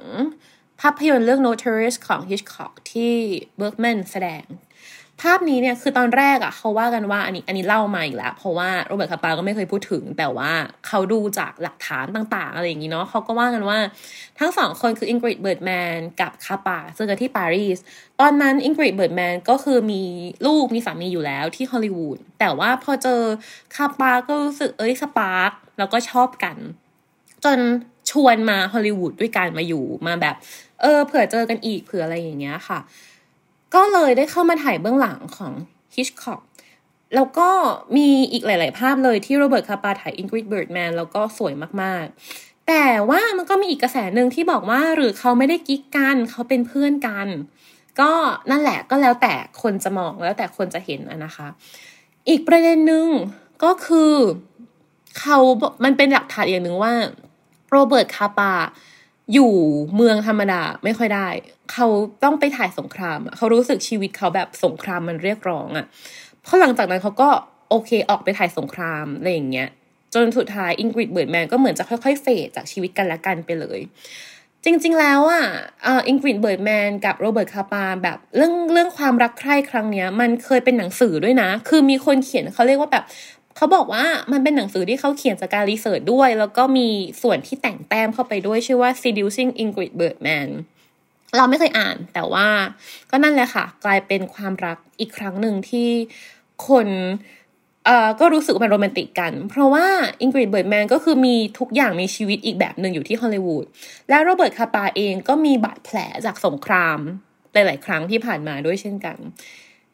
[0.81, 3.13] ภาพยนตร์เรื่อง Notorious ของ Hitchcock ที่
[3.57, 4.43] เบิร์กแมนแสดง
[5.21, 10.51] ภาพนี้เนี่ยคือตอนแรกอะ่ะเขาว่ากันว่าอันนี้อันนี้เล่ามาอีกแล้ว เพราะว่าโรเบิร์ตคาปาก็ไม่เคยพูดถึง แต่ว่า
[10.87, 13.79] เขาดูจากหลักฐานต่างๆ อะไรอย่างนี้เนาะเขาก็ว่ากันว่า
[14.39, 17.79] ทั้งสองคนคืออิงกริดเบิร์กแมนกับคาปาเจอกันที่ปารีส
[18.19, 20.03] ตอนนั้นอิงกริดเบิร์กแมนก็คือมี
[20.45, 23.21] ลูกมีสามีอยู่แล้วที่ฮอลลีวูดแต่ว่าพอเจอ
[23.75, 26.57] คาปาก็รู้สึกเอ้ย spark แล้วก็ชอบกัน
[27.45, 27.59] จน
[28.11, 30.35] ชวนมาฮอลลีวูดด้วยกันมาอยู่มาแบบ
[30.81, 32.79] เออเผื่อเจอกันอีกเผื่ออะไรอย่างเงี้ยค่ะ
[33.75, 35.53] ก็เลยได้เข้ามาถ่ายเบื้องหลังของ
[35.95, 36.41] ฮิชคอก
[37.15, 37.49] แล้วก็
[37.97, 42.05] มีอีกหลาย ๆ ภาพเลยที่โรเบิร์ตคาปาถ่ายอิงกริดเบิร์กแมนแล้วก็สวยมาก
[42.35, 47.27] ๆ แต่ว่ามันก็มีอีกกระแสหนึ่งที่บอกว่าหรือเขาไม่ได้กิ๊กกันเขาเป็นเพื่อนกัน
[47.99, 48.11] ก็
[48.49, 51.47] นั่นแหละก็แล้วแต่คนจะมองแล้วแต่คนจะเห็นนะคะ
[52.29, 53.07] อีกประเด็นหนึ่ง
[53.63, 54.13] ก็คือ
[55.19, 55.37] เขา
[55.83, 56.93] มันเป็นหลักฐานอย่างหนึ่งว่า
[57.71, 58.53] โรเบิร์ตคาปา
[59.33, 59.53] อยู่
[59.95, 61.27] เมืองธรรมดาไม่ค่อยได้
[61.71, 61.87] เขา
[62.23, 65.85] ต้องไปถ่ายสงครามเขารู้สึกชีวิตเขาแบบสงครามมันเรียกร้องอะ่ะ
[66.43, 67.29] เพราะหลังจากนั้นเขาก็
[67.69, 69.69] โอเคออกไปถ่ายสงครามอะไรอย่างเงี้ย
[70.13, 73.79] จนสุดท้ายอิงกริดเบิร์ดแมนก็เหมือนจะค่อยๆเฟดจากชีวิตกันและกันไปเลย
[74.65, 75.45] จริง ๆ แล้วอะ
[76.07, 83.03] อิงกริดเบิร์ดแมนกับโรเบิร์ตคาปาแบบเรื่องเรื่องความรักใคร่ครั้งเนี้ย มันเคยเป็นหนังสือด้วยนะ คือมีคนเขียนเขาเรียกว่าแบบ
[83.57, 86.87] เขาบอกว่ามันเป็นหนังสือที่เขาเขียนจากการรีเสิร์ชด้วย แล้วก็มี
[87.21, 90.49] ส่วนที่แต่งแต้มเข้าไปด้วยชื่อว่า seducing Ingrid Bergman
[91.37, 92.47] เราไม่เคยอ่านแต่ว่า
[93.11, 95.89] ก็นั่นแหละค่ะ กลายเป็นความรักอีกครั้งหนึ่งที่
[96.67, 96.87] คน
[97.85, 99.85] เอ่อก็รู้สึกว่าเป็นโรแมนติกกัน เพราะว่า
[100.21, 103.65] อิงกริดเบิร์กแมนก็คือมีทุกอย่างมีชีวิตอีกแบบหนึ่งอยู่ที่ฮอลลีวูด
[104.09, 106.99] และโรเบิร์ตคาปาเองก็มีบาดแผลจากสงคราม
[107.53, 109.17] หลาย ๆ ครั้งที่ผ่านมาด้วยเช่นกัน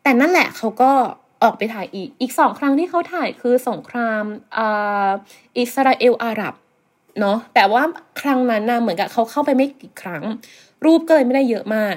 [0.03, 0.91] แต่นั่นแหละเขาก็
[1.43, 4.23] ออกไปถ่ายอีก อีกสองครั้งที่เขาถ่ายคือสงคราม
[5.57, 6.53] อิสราเอลอาหรับ
[7.19, 7.83] เนาะแต่ว่า
[8.21, 10.23] ครั้งนั้นนะเหมือนกับเขาเข้าไปไม่กี่ครั้ง
[10.85, 11.95] รูปก็เลยไม่ได้เยอะมาก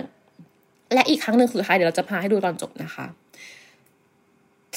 [0.95, 3.07] และอีกครั้งหนึ่งสุดท้ายเดี๋ยวเราจะพาให้ดูตอนจบนะคะ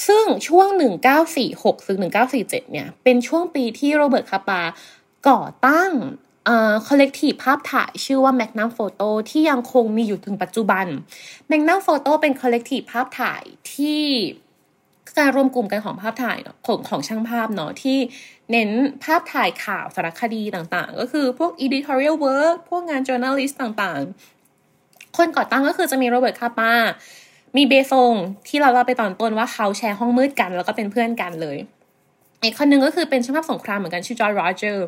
[0.06, 0.68] ซึ่งช่วง
[1.28, 1.98] 1946ถึง
[2.34, 4.60] 1947 เนี่ย เป็นช่วงปีที่โรเบิร์ตคาปา
[5.28, 5.90] ก่อตั้ง
[6.86, 10.86] collective ภาพถ่ายชื่อว่า Magnum Photo ที่ยังคงมีอยู่ถึงปัจจุบัน
[11.50, 13.42] Magnum Photo เป็น collective ภาพถ่าย
[13.74, 14.02] ที่
[15.18, 17.98] การรวมกลุ่มกันของภาพถ่ายของของช่างภาพเนาะที่
[18.50, 18.70] เน้น
[19.04, 26.72] ภาพถ่ายข่าวสารคดีต่างๆ ก็คือพวก editorial work พวกงาน journalist ต่างๆ คนก่อตั้งก็คือจะมีโรเบิร์ตคาปา
[27.56, 28.14] มีเบรซง
[28.48, 31.58] ที่เราเล่าไปตอนต้นว่าเขาแชร์ห้องมืดกัน แล้วก็เป็นเพื่อนกันเลย
[32.42, 34.86] อีกคนนึงก็คือเป็นช่างภาพสงครามเหมือนกันชื่อจอร์จโรเจอร์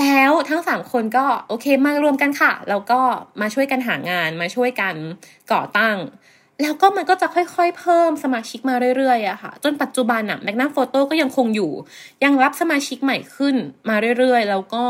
[0.00, 3.00] แล้วทั้งสามคนก็โอเคมารวมกันค่ะ แล้วก็
[3.40, 4.94] มาช่วยกันหางานมาช่วยกัน
[5.52, 5.96] ก่อตั้ง
[6.60, 11.72] แล้วก็มันก็จะค่อยๆ เพิ่มสมาชิกมาเรื่อยๆอะค่ะ จนปัจจุบันอะ Magnum Photo ก็ยังคงอยู่
[12.24, 13.54] ยังรับสมาชิกใหม่ขึ้น
[13.88, 14.84] มาเรื่อยๆ แล้วก็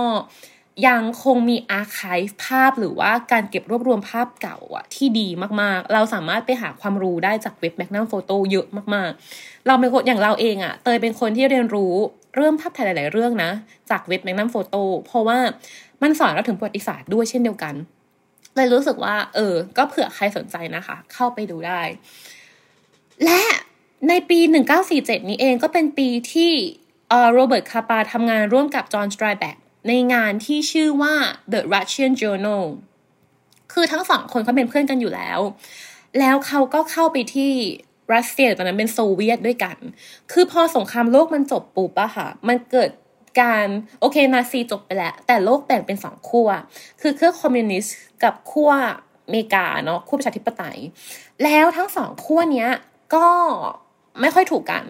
[0.89, 5.29] ยังคงมี archive ภาพหรือว่าการเก็บรวบรวมภาพเก่าอะที่ดี
[5.61, 11.95] มากๆ เราสามารถไปหาความรู้ได้จากเว็บแมกนัมโฟโต้เยอะมากๆ เราเป็นคนอย่างเราเองอะเตยเป็นคนที่เรียนรู้
[12.37, 13.51] เรื่องภาพถ่ายหลาย ๆ เรื่องนะ
[13.91, 15.39] จากเว็บแมกนัมโฟโต้เพราะว่า
[16.03, 17.75] มันสอนเราถึงประวัติศาสตร์ด้วยเช่นเดียวกัน
[18.57, 21.83] เลยรู้สึกว่า เออ ก็เผื่อใครสนใจนะคะ เข้าไปดูได้
[23.25, 23.43] และ
[24.09, 24.39] ในปี
[24.85, 26.53] 1947 นี้เองก็เป็นปีที่
[27.33, 29.57] โรเบิร์ตคาปาทำงานร่วมกับจอห์นสไตรแบก
[29.89, 31.15] ในงานที่ชื่อว่า
[31.53, 32.65] The Russian Journal
[33.73, 35.39] คือทั้งสองคนเขาเป็นเพื่อนกันอยู่แล้ว
[36.19, 37.53] แล้วเขาก็เข้าไปที่
[38.15, 39.77] รัสเซียตอนนั้นเป็นโซเวียตด้วยกัน
[40.33, 42.91] คือพอสงครามโลกมันจบปุ๊บอะค่ะ มันเกิด
[43.41, 43.67] การ
[44.01, 46.49] โอเคนาซีจบไปแล้ว แต่โลกแบ่งเป็นสองขั้ว
[47.01, 48.71] คือขั้วคอมมิวนิสต์กับขั้ว
[49.27, 50.79] อเมริกาเนาะขั้วประชาธิปไตย
[51.45, 52.71] แล้วทั้งสองขั้วเนี้ย
[53.15, 53.29] ก็
[54.21, 54.85] ไม่ค่อยถูกกัน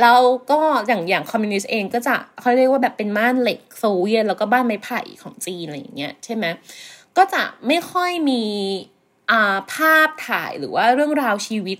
[0.00, 6.44] แล้วก็อย่างอย่างคอมมิวนิสต์เองก็จะเขาเรียกว่าแบบเป็นม่านเหล็กโซเวียตแล้วก็ม่านไม้ไผ่ของจีนอะไรอย่างเงี้ยใช่ไหม
[7.16, 8.42] ก็จะไม่ค่อยมี
[9.30, 11.78] อ่าภาพถ่ายหรือว่าเรื่องราวชีวิต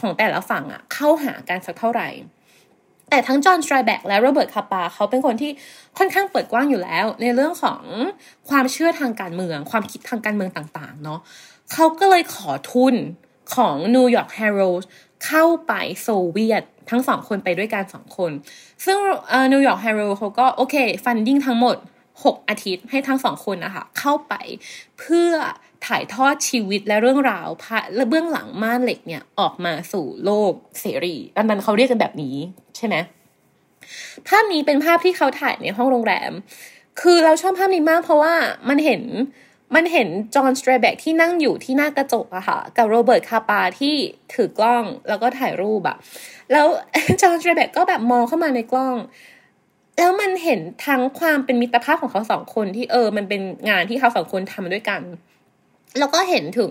[0.00, 2.08] ของแต่ละฝั่งอะเข้าหากันสักเท่าไหร่
[3.10, 5.50] แต่ทั้งจอห์นสไตน์เบ็กและโรเบิร์ตคาปาเขาเป็นคนที่
[5.98, 7.82] ค่อนข้างเปิดกว้างอยู่แล้ว ในเรื่องของ
[8.48, 11.20] ความเชื่อทางการเมือง ความคิดทางการเมืองต่างๆเนาะ
[11.72, 12.94] เขาก็เลยขอทุน
[13.54, 14.84] ของ New York Herald
[15.26, 18.30] เข้าไปโซเวียตทั้งสองคนไปด้วยกันสองคน
[18.84, 18.96] ซึ่ง
[19.52, 21.76] New York Herald เขาก็โอเค funding ทั้งหมด
[22.24, 24.34] หกอาทิตย์ให้ทั้งสองคนนะคะเข้าไป
[24.98, 25.32] เพื่อ
[25.86, 27.48] ถ่ายทอดชีวิตและเรื่องราว
[27.94, 32.36] และเบื้องหลังม่านเหล็กเนี่ยออกมาสู่โลกเสรีอันนั้นเขาเรียกกันแบบนี้
[32.76, 32.96] ใช่ไหม
[34.28, 36.32] ภาพนี้เป็นภาพที่เขาถ่ายในห้องโรงแรม
[37.00, 38.34] คือเราชอบภาพนี้มากเพราะว่า
[38.68, 39.02] มันเห็น
[39.74, 43.94] มันเห็นจอห์นสไตน์เบกที่นั่งอยู่ที่หน้ากระจกอะค่ะ กับโรเบิร์ตคาปาที่
[44.34, 45.96] ถือกล้องแล้วก็ถ่ายรูปอะ
[46.52, 46.66] แล้ว
[47.22, 48.96] จอห์นสเตรแบกก็แบบมองเข้ามาในกล้อง
[49.98, 55.02] แล้วมันเห็นทั้งความเป็นมิตรภาพของเขาสองคนที่เออ มันเป็นงานที่เขาสองคนทำด้วยกัน
[55.98, 56.70] แล้วก็เห็นถึง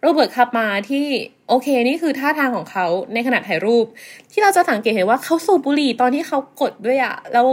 [0.00, 1.06] โรเบิร์ตคาปาที่
[1.48, 3.86] โอเคนี่คือท่าทางของเขาในขณะถ่ายรูป
[4.32, 7.46] ที่เราจะสังเกตเห็นว่าเขาสูบบุหรี่ตอนที่เขากดด้วยอะแล้ว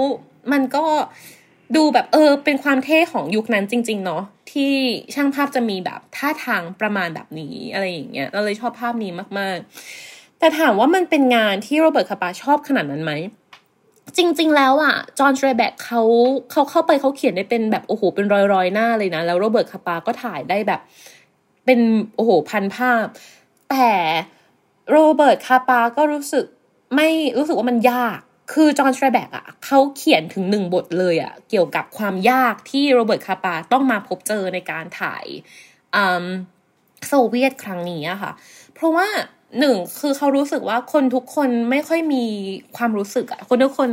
[0.51, 0.84] มันก็
[1.75, 4.73] ดูแบบเออเป็นความเท่ของยุคนั้นจริง ๆ เนาะที่
[5.15, 13.12] ช่างภาพจะมีแบบท่าทางประมาณแบบนี้อะไรอย่างเงี้ยเราเลยชอบภาพนี้มากๆ แต่ถามว่ามันเป็นงานที่โรเบิร์ตคาปาชอบขนาดนั้นไหม
[14.17, 16.02] จริง ๆ แล้วอะจอห์นสไตน์เบกเขา
[16.52, 20.82] เขาเข้าไปเขาเขียนได้เป็นแบบโอ้โหเป็นร้อยๆหน้าเลยนะ แล้วโรเบิร์ตคาปาก็ถ่ายได้แบบ
[21.65, 21.80] เป็น
[22.15, 23.06] โอ้โหพันภาพ
[23.69, 23.91] แต่
[24.91, 26.45] โรเบิร์ตคาปาก็รู้สึก
[26.95, 28.19] ไม่รู้สึกว่ามันยาก
[28.54, 35.26] คือจอห์นสไตน์เบกอะเขาเขียนถึงหนึ่งบทเลยอะเกี่ยวกับความยากที่โรเบิร์ตคาปาต้องมาพบเจอในการถ่าย
[37.08, 38.32] โซเวียตครั้งนี้อะค่ะ
[38.74, 39.08] เพราะว่า
[39.59, 42.25] หนึ่งคือเขารู้สึกว่าคนทุกคนไม่ค่อยมี
[42.77, 43.89] ความรู้สึกอะคนทุกคน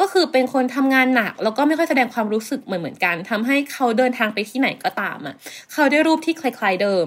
[0.00, 5.34] ก็คือเป็นคนทำงานหนัก แล้วก็ไม่ค่อยแสดงความรู้สึกเหมือนเหมือนกันทำให้เขาเดินทางไปที่ไหนก็ตามอะ
[5.72, 7.06] เขาได้รูปที่คล้าย ๆเดิม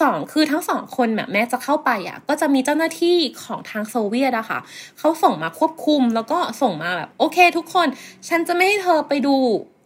[0.00, 4.60] สองคือทั้งสองคนแบบแม้จะเข้าไปอะก็จะมีเจ้าหน้าที่ของทางโซเวียตอะค่ะ
[4.98, 7.86] เขาส่งมาควบคุมแล้วก็ส่งมาแบบโอเค ทุกคน
[8.28, 9.34] ฉันจะไม่ให้เธอไปดู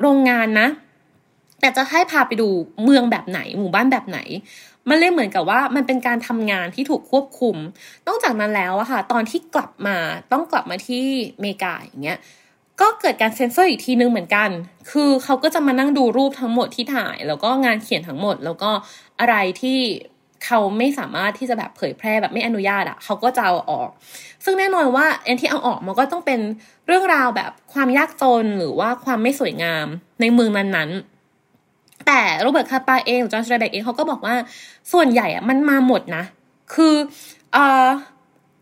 [0.01, 0.69] โรงงานนะ
[1.61, 2.49] แต่จะให้พาไปดู
[2.85, 4.19] เมืองแบบไหนหมู่บ้านแบบไหน
[4.91, 7.57] มันเลยเหมือนกับว่ามันเป็นการทำงานที่ถูกควบคุม
[8.07, 9.97] นอกจากนั้นแล้วอะค่ะ ตอนที่กลับมา
[10.33, 11.05] ต้องกลับมาที่
[11.41, 12.19] เมกาอย่างเงี้ย
[12.81, 14.51] ก็เกิดการเซ็นเซอร์อีกทีนึงเหมือนกัน
[14.91, 18.71] คือเขาก็จะมานั่งดูรูปทั้งหมดที่ถ่าย แล้วก็งานเขียนทั้งหมด แล้วก็
[19.21, 19.79] อะไรที่
[20.45, 23.91] เขาไม่สามารถที่จะแบบเผยแพร่แบบไม่อนุญาตอะเขาก็จะเอาออก
[24.45, 26.41] ซึ่งแน่นอนว่าเอ็นที่เอาออกมันก็ต้องเป็น
[26.87, 29.87] เรื่องราวแบบความยากจนหรือว่าความไม่สวยงาม
[30.21, 31.20] ในเมืองนั้นๆ
[32.07, 34.35] แต่โรเบิร์ตคาปาเองจอห์นสไตน์เบกเองเขาก็บอกว่า
[34.93, 36.25] ส่วนใหญ่อะมันมาหมดนะ
[36.75, 36.95] คือ
[37.53, 37.89] เออ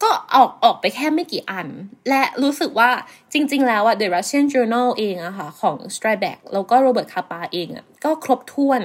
[0.02, 1.68] ก็ออกออกไปแค่ไม่กี่อัน
[2.08, 2.90] และรู้สึกว่า
[3.32, 8.80] จริง ๆ แล้วอะ The Russian Journal เองอะค่ะของ s t r y b a c แล้วก็โรเบิร์ตคาปาเองอะก็ครบถ้วน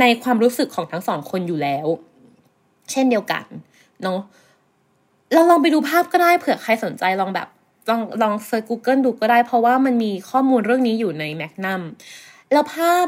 [0.00, 1.86] ในความรู้สึกของทั้งสองคนอยู่แล้ว
[2.90, 3.44] เช่นเดียวกัน
[4.02, 4.20] เนาะ
[5.32, 7.48] เราลองไปดูภาพก็ได้เผื่อใครสนใจลองแบบ
[7.88, 11.82] ลองลอง search Google ดูก็ได้เพราะว่ามันมีข้อมูลเรื่องนี้อยู่ในแมกนัม
[12.52, 13.06] แล้วภาพ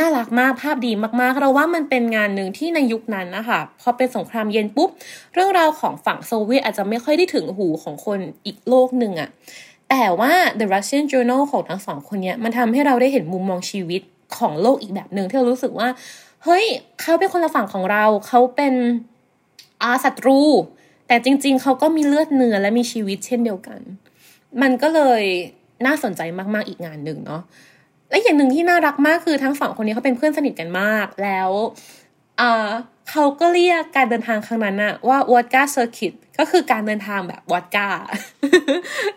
[0.00, 4.90] น่ารักมากภาพดีมากๆ เราว่ามันเป็นงานหนึ่งที่ในยุคนั้นนะคะพอเป็นสงครามเย็นปุ๊บ
[5.34, 9.30] เรื่องราวของฝั่งโซเวียตอาจจะไม่ค่อยได้ถึงหูของคนอีกโลกหนึ่งอะ
[9.90, 14.02] แต่ว่า The Russian Journal ของทั้งสองคนเนี้ยมันทำให้เราได้เห็นมุมมองชีวิต
[14.38, 15.88] ของโลกอีกแบบหนึ่งที่เรารู้สึกว่า
[16.44, 16.64] เฮ้ย
[17.00, 18.74] เขาเป็นคนละฝั่งของเรา เขาเป็น
[19.82, 20.40] อาศัตรู
[21.08, 23.80] แต่จริง ๆ เขาก็มีเลือดเนื้อและมีชีวิตเช่นเดียวกัน
[24.62, 25.22] มันก็เลย
[25.86, 26.22] น่าสนใจ
[26.54, 27.42] มากๆอีกงานหนึ่งเนาะ
[28.10, 31.50] และอย่างหนึ่งที่น่ารักมากคือทั้งสองคนนี้เขาเป็นเพื่อนสนิทกันมาก แล้ว
[33.10, 37.88] เขาก็เรียกการเดินทางครั้งนั้นอะว่า vodka circuit ก็คือการเดินทางแบบวอดก้า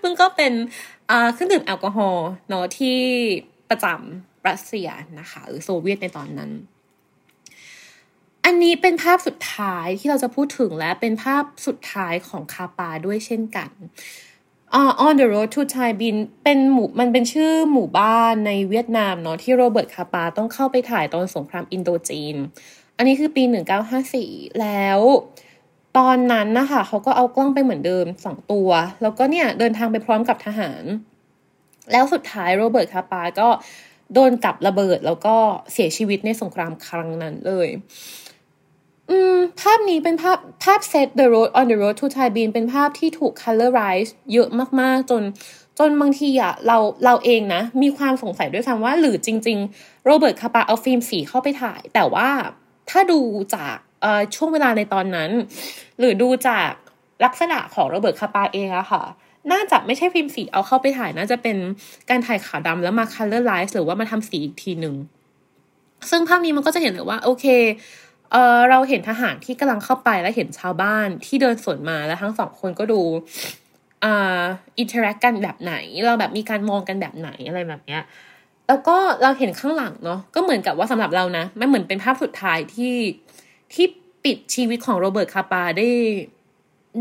[0.02, 0.54] ซึ่งก็เป็น
[1.34, 3.00] เครื่องดื่มแอลกอฮอล์เนาะที่
[3.70, 6.52] ประจำรัสเซียนะคะ หรือโซเวียตในตอนนั้น
[8.46, 13.70] อันนี้เป็นภาพสุดท้ายที่เราจะพูดถึงและเป็นภาพสุดท้ายของคาปาด้วยเช่นกัน
[14.74, 22.36] อ่า on the road to Thai Binh เป็นหมู่มันเป็นชื่อหมู่บ้านในเวียดนามเนาะที่โรเบิร์ตคาปาต้องเข้าไปถ่ายตอนสงครามอินโดจีน
[22.98, 23.44] อันนี้คือปี
[24.02, 25.00] 1954 แล้ว
[25.98, 28.70] ตอนนั้นนะคะเขาก็เอากล้องไปเหมือนเดิมสองตัว
[29.02, 30.84] แล้วก็เนี่ยเดินทางไปพร้อมกับทหาร
[31.92, 33.50] แล้วสุดท้ายโรเบิร์ตคาปาก็
[34.14, 35.36] โดนกับระเบิดแล้วก็
[35.74, 37.70] เสียชีวิตในสงครามครั้งนั้นเลย
[39.10, 44.50] อืม ภาพนี้เป็นภาพภาพเซต The Road on the Road to Thai Binh เป็นภาพที่ถูก colorize เยอะ
[44.82, 45.24] มากๆ จน
[45.80, 52.30] จนบางทีอะเราเราเองนะ มีความสงสัยด้วยซ้ำว่า หรือจริง ๆ โรเบิร์ตคาปาเอาฟิล์มสีเข้าไปถ่าย แต่ว่า
[52.90, 53.20] ถ้าดู
[53.56, 53.76] จาก
[54.36, 55.30] ช่วงเวลาในตอนนั้น
[56.00, 56.70] หรือดูจาก
[57.26, 59.04] ลักษณะของโรเบิร์ตคาปาเองอะค่ะ
[59.52, 61.58] น่าจะไม่ใช่ฟิล์มสีเอาเข้าไปถ่าย น่าจะเป็น
[62.10, 64.96] การถ่ายขาวดำแล้วมา colorize หรือว่ามาทำสีอีกทีหนึ่ง
[66.10, 67.46] ซึ่งภาพนี้มันก็จะเห็นเลยว่า โอเค
[68.32, 73.02] เออเราเห็นทหารที่กำลังเข้าไปแล้วเห็นชาวบ้านที่เดินสวนมาแล้วทั้งสองคนก็ดู
[74.04, 74.42] อ่า
[74.80, 75.74] interact กันแบบไหน
[76.06, 78.02] เราแบบมีการมองกันแบบไหนอะไรแบบเนี้ย
[78.68, 82.96] แล้วก็เราเห็นข้างหลังเนาะก็เหมือนกับว่าสำหรับเรานะมันเหมือนเป็นภาพสุดท้ายที่
[83.74, 83.86] ที่
[84.24, 85.90] ปิดชีวิตของโรเบิร์ตคาปาได้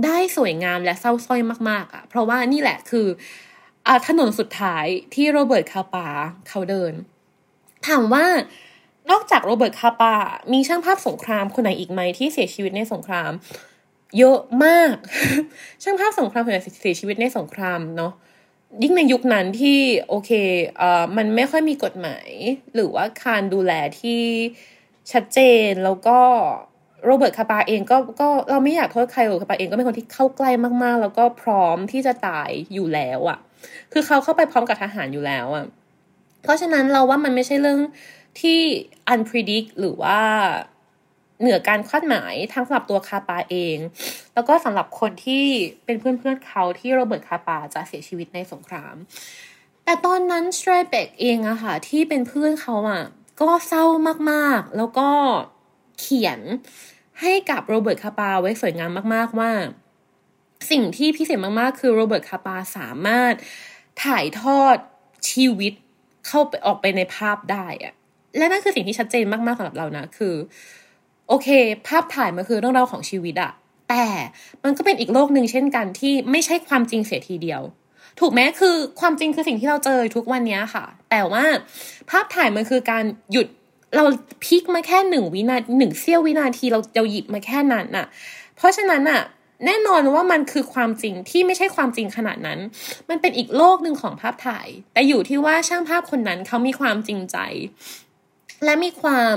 [0.04, 3.06] ได้สวยงามและเศร้าสร้อยมาก ๆอะ เพราะว่านี่แหละคือ
[3.86, 6.06] อถนนสุดท้ายที่โรเบิร์ตคาปา
[6.48, 6.92] เขาเดิน
[7.86, 8.24] ถามว่า
[9.10, 10.14] นอกจากโรเบิร์ตคาปา
[10.52, 13.32] มีช่างภาพสงครามคนไหนอีกไหมที่เสียชีวิตในสงคราม
[14.18, 14.94] เยอะมาก
[15.82, 18.12] ช่างภาพสงครามคนไหนเสียชีวิตในสงครามเนาะ
[18.82, 20.30] ยิ่งในยุคนั้นที่โอเค
[20.78, 22.28] เอ่อมันไม่ค่อยมีกฎหมาย
[22.74, 24.22] หรือว่าการดูแลที่
[25.12, 26.18] ชัดเจนแล้วก็
[27.04, 30.50] โรเบิร์ตคาปาเองก็ก็เราไม่อยากโทษใครโรเบิร์ตคาปาเองก็เป็นคนที่เข้าใกล้
[30.82, 33.38] มากๆ แล้วก็พร้อมที่จะตายอยู่แล้วอะ่ะ
[33.92, 35.64] คือเขาเข้าไปพร้อมกับทหารอยู่แล้วอะ่ะ
[36.42, 37.78] เพราะฉะนั้นเราว่ามันไม่ใช่เรื่อง
[38.42, 38.60] ที่
[39.12, 40.20] unpredict หรือว่า
[41.40, 43.76] เหนือการคาดหมายทั้งสำหรับตัวคาปาเอง
[44.34, 45.44] แล้วก็สำหรับคนที่
[45.84, 48.96] เป็นเพื่อนๆเขาที่โรเบิร์ตคาปาจะเสียชีวิตในสงคราม
[49.84, 53.04] แต่ตอนนั้นสไตน์เบกเองอะค่ะ ที่เป็นเพื่อนเขาอะ
[53.40, 53.84] ก็เศร้า
[54.30, 55.08] มากๆ แล้วก็
[56.00, 56.40] เขียน
[57.20, 59.50] ให้กับโรเบิร์ตคาปาไว้สวยงามมากๆว่า
[60.70, 63.34] สิ่งที่พิเศษมากๆ คือโรเบิร์ตคาปาสามารถ
[64.04, 64.76] ถ่ายทอด
[65.30, 65.72] ชีวิต
[66.26, 67.94] เข้าไปออกไปในภาพได้อะ
[68.36, 70.34] และนั่นคือสิ่งที่ชัดเจนมากๆสำหรับเรานะ คือ
[71.28, 71.48] โอเค
[71.86, 73.52] ภาพถ่ายมันคือเรื่องราวของชีวิตอะ
[73.90, 74.04] แต่
[74.64, 77.62] มันก็เป็นอีกโลกหนึ่งเช่นกันที่ไม่ใช่ความจริงเสียทีเดียว
[78.20, 81.44] ถูกไหมคือความจริงคือสิ่งที่เราเจอทุกวันนี้ค่ะ แต่ว่า
[82.10, 83.46] ภาพถ่ายมันคือการหยุด
[83.96, 84.04] เรา
[84.44, 88.06] พิกมาแค่หนึ่งวินาทีหนึ่งเสี้ยววินาทีเราเราหยิบมาแค่นั้นน่ะ
[88.56, 89.22] เพราะฉะนั้นน่ะ
[89.66, 92.58] แน่นอนว่ามันคือความจริงที่ไม่ใช่ความจริงขนาดนั้น
[93.08, 97.36] มันเป็นอีกโลกหนึ่งของภาพถ่าย แต่อยู่ที่ว่าช่างภาพคนนั้นเขามีความจริงใจ
[98.64, 99.36] และมีความ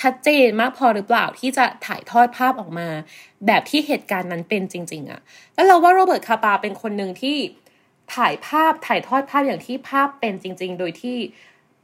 [0.00, 2.88] ชัดเจนมากพอหรือเปล่าที่จะถ่ายทอดภาพออกมา
[3.46, 5.20] แบบที่เหตุการณ์นั้นเป็นจริง ๆอะ
[5.54, 7.36] แล้วเราว่าโรเบิร์ตคาปาเป็นคนหนึ่งที่
[8.14, 11.18] ถ่ายภาพถ่ายทอดภาพอย่างที่ภาพเป็นจริง ๆ โดยที่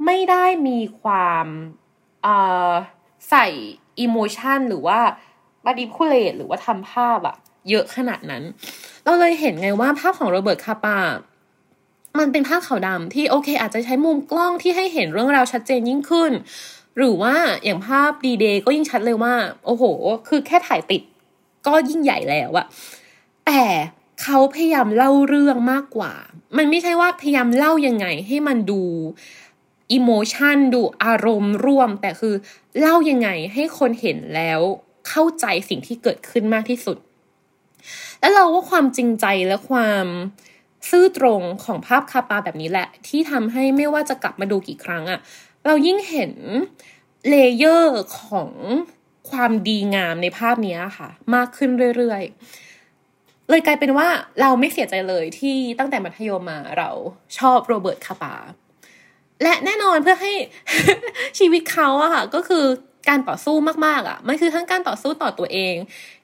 [0.04, 1.46] ไม่ได้มีความ
[3.31, 3.46] ใส่
[4.01, 5.00] emotion หรือว่า
[5.64, 7.37] manipulate หรือว่าทำภาพอะ
[7.70, 8.42] เยอะขนาดนั้น
[9.04, 10.96] เราเลยเห็นไงว่าภาพของโรเบิร์ตคาปา
[12.18, 16.33] มันเป็นภาพขาวดำที่โอเค อาจจะใช้มุมกล้องที่ให้เห็นเรื่องราวชัดเจนยิ่งขึ้น
[16.96, 19.35] หรือว่าอย่างภาพดีเดย์ก็ยิ่งชัดเลยว่า
[19.66, 19.85] โอ้โห
[20.28, 21.02] คือแค่ถ่ายติด
[21.66, 22.66] ก็ยิ่งใหญ่แล้วอะ
[23.46, 23.64] แต่
[24.22, 26.12] เขาพยายามเล่าเรื่องมากกว่า
[26.57, 28.83] มันไม่ใช่ว่าพยายามเล่ายังไงให้มันดู
[29.92, 32.35] อิโมชันดูอารมณ์ร่วม แต่คือ
[32.81, 34.61] เล่ายังไงให้คนเห็นแล้ว
[35.09, 36.96] เข้าใจสิ่งที่เกิดขึ้นมากที่สุด
[38.20, 40.07] แล้วเราว่าความจริงใจและความ
[40.91, 45.21] ซื่อตรงของภาพคาปาแบบนี้แหละ ที่ทำให้ไม่ว่าจะกลับมาดูกี่ครั้งอะ
[45.67, 46.33] เรายิ่งเห็น
[47.29, 48.51] layer ของ
[49.31, 54.09] ความดีงามในภาพนี้ค่ะ มากขึ้นเรื่อยๆ เลยกลายเป็นว่า
[54.41, 56.91] เราไม่เสียใจเลยที่ตั้งแต่มัธยมมาเรา
[57.38, 58.35] ชอบโรเบิร์ตคาปา
[59.43, 60.33] และแน่นอนเพื่อให้
[61.38, 62.64] ชีวิตเขาอะค่ะ ก็คือ
[63.09, 65.75] การต่อสู้มากๆอะมันคือทั้งการต่อสู้ต่อตัวเอง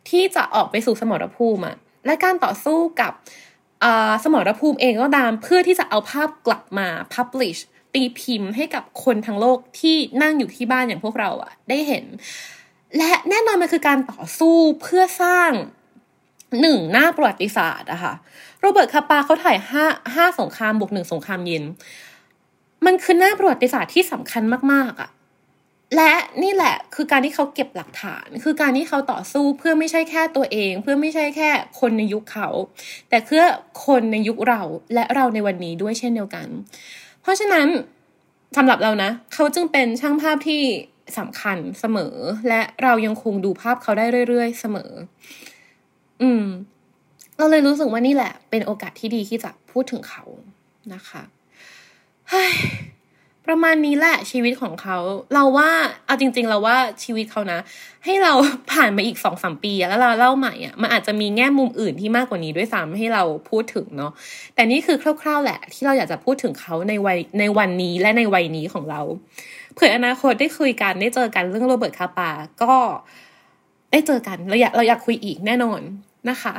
[0.09, 3.13] ที่จะออกไปสู่สมรภูมิอะและการต่อสู้กับ
[4.25, 7.61] สมรภูมิเองก็ตามเพื่อที่จะเอาภาพกลับมา publish
[7.95, 12.05] ตีพิมพ์ให้กับคนทั้งโลกที่นั่งอยู่ที่บ้านอย่างพวกเราอะได้เห็น
[12.99, 15.51] และแน่นอนมันคือการต่อสู้เพื่อสร้าง
[16.61, 18.15] หนึ่งหน้าประวัติศาสตร์อะค่ะ
[18.61, 21.65] โรเบิร์ตคาปาเขาถ่ายห้าห้าสงครามบวกหนึ่งสงครามเย็น
[22.87, 24.43] มันคือหน้าประวัติศาสตร์ที่สำคัญ
[24.73, 25.09] มากๆอะ่ะ
[25.97, 32.49] และนี่แหละคือการที่เขาเก็บหลักฐาน คือการที่เขาต่อสู้เพื่อไม่ใช่แค่ตัวเอง เพื่อไม่ใช่แค่คนในยุคเขา
[33.09, 33.43] แต่เพื่อ
[33.87, 34.63] คนในยุคเรา
[34.95, 36.49] และเราในวันนี้ด้วยเช่นเดียวกัน
[37.23, 37.67] เพราะฉะนั้น
[38.57, 40.63] สำหรับเรานะ เขาจึงเป็นช่างภาพที่
[41.19, 42.15] สำคัญเสมอ
[42.49, 44.91] และเรายังคงดูภาพเขาได้เรื่อย ๆ เสมอ
[46.23, 46.45] อืม
[47.39, 50.25] เราเลยรู้สึกว่านี่แหละ เป็นโอกาสที่ดีที่จะพูดถึงเขา
[50.95, 51.23] นะคะ
[53.47, 54.99] ประมาณนี้แหละชีวิตของเขา
[55.35, 55.71] เราว่า
[56.07, 57.59] เอาจริง ๆ เราว่าชีวิตเขานะ
[58.05, 58.33] ให้เรา
[58.73, 64.13] ผ่านมาอีกสองสามปีแล้วเราเล่าใหม่อะมันอาจจะมีแง่มุมอื่นที่มากกว่านี้ด้วยซ้ำให้เราพูดถึงเนาะ
[64.55, 69.01] แต่นี่คือคร่าว ๆ แหละ ที่เราอยากจะพูดถึงเขาในวัยในวันนี้และในวัยนี้ของเรา
[69.75, 72.31] เผื่ออนาคตได้คุยกันได้เจอกันเรื่องโรเบิร์ตคาปา
[72.63, 72.75] ก็
[73.91, 75.81] ได้เจอกันเราอยากเราอยากคุยอีกแน่นอน
[76.31, 76.55] นะคะ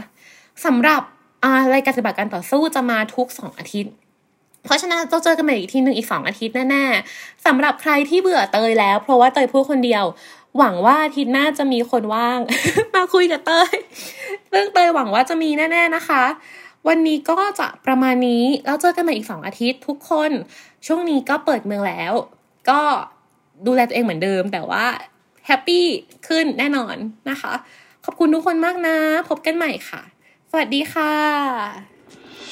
[0.66, 1.02] สำหรับ
[1.74, 3.94] รายการปฏิบัติการต่อสู้จะมาทุกสองอาทิตย์
[4.66, 10.04] เพราะฉะนั้นเราเจอกันใหม่อีกทีหนึ่งอีกสองอาทิตย์แน่ๆสำหรับใครที่เบื่อเตยแล้ว เพราะว่าเตยพูดคนเดียว
[10.58, 12.40] หวังว่าอาทิตย์หน้าจะมีคนว่าง
[12.96, 13.72] มาคุยกับเตย
[14.52, 16.24] เรื่องเตยหวังว่าจะมีแน่ ๆนะคะ
[16.88, 20.32] วันนี้ก็จะประมาณนี้แล้วเจอกันใหม่อีกสองอาทิตย์ทุกคน
[20.88, 22.14] ช่วงนี้ก็เปิดเมืองแล้ว
[22.70, 22.82] ก็
[23.66, 24.86] ดูแลตัวเองเหมือนเดิม แต่ว่า
[25.48, 25.86] แฮปปี้
[26.28, 26.96] ขึ้นแน่นอน
[27.30, 27.54] นะคะ
[28.06, 28.98] ขอบคุณทุกคนมากนะ
[29.30, 30.02] พบกันใหม่ค่ะ
[30.52, 31.95] สวัสดีค่ะ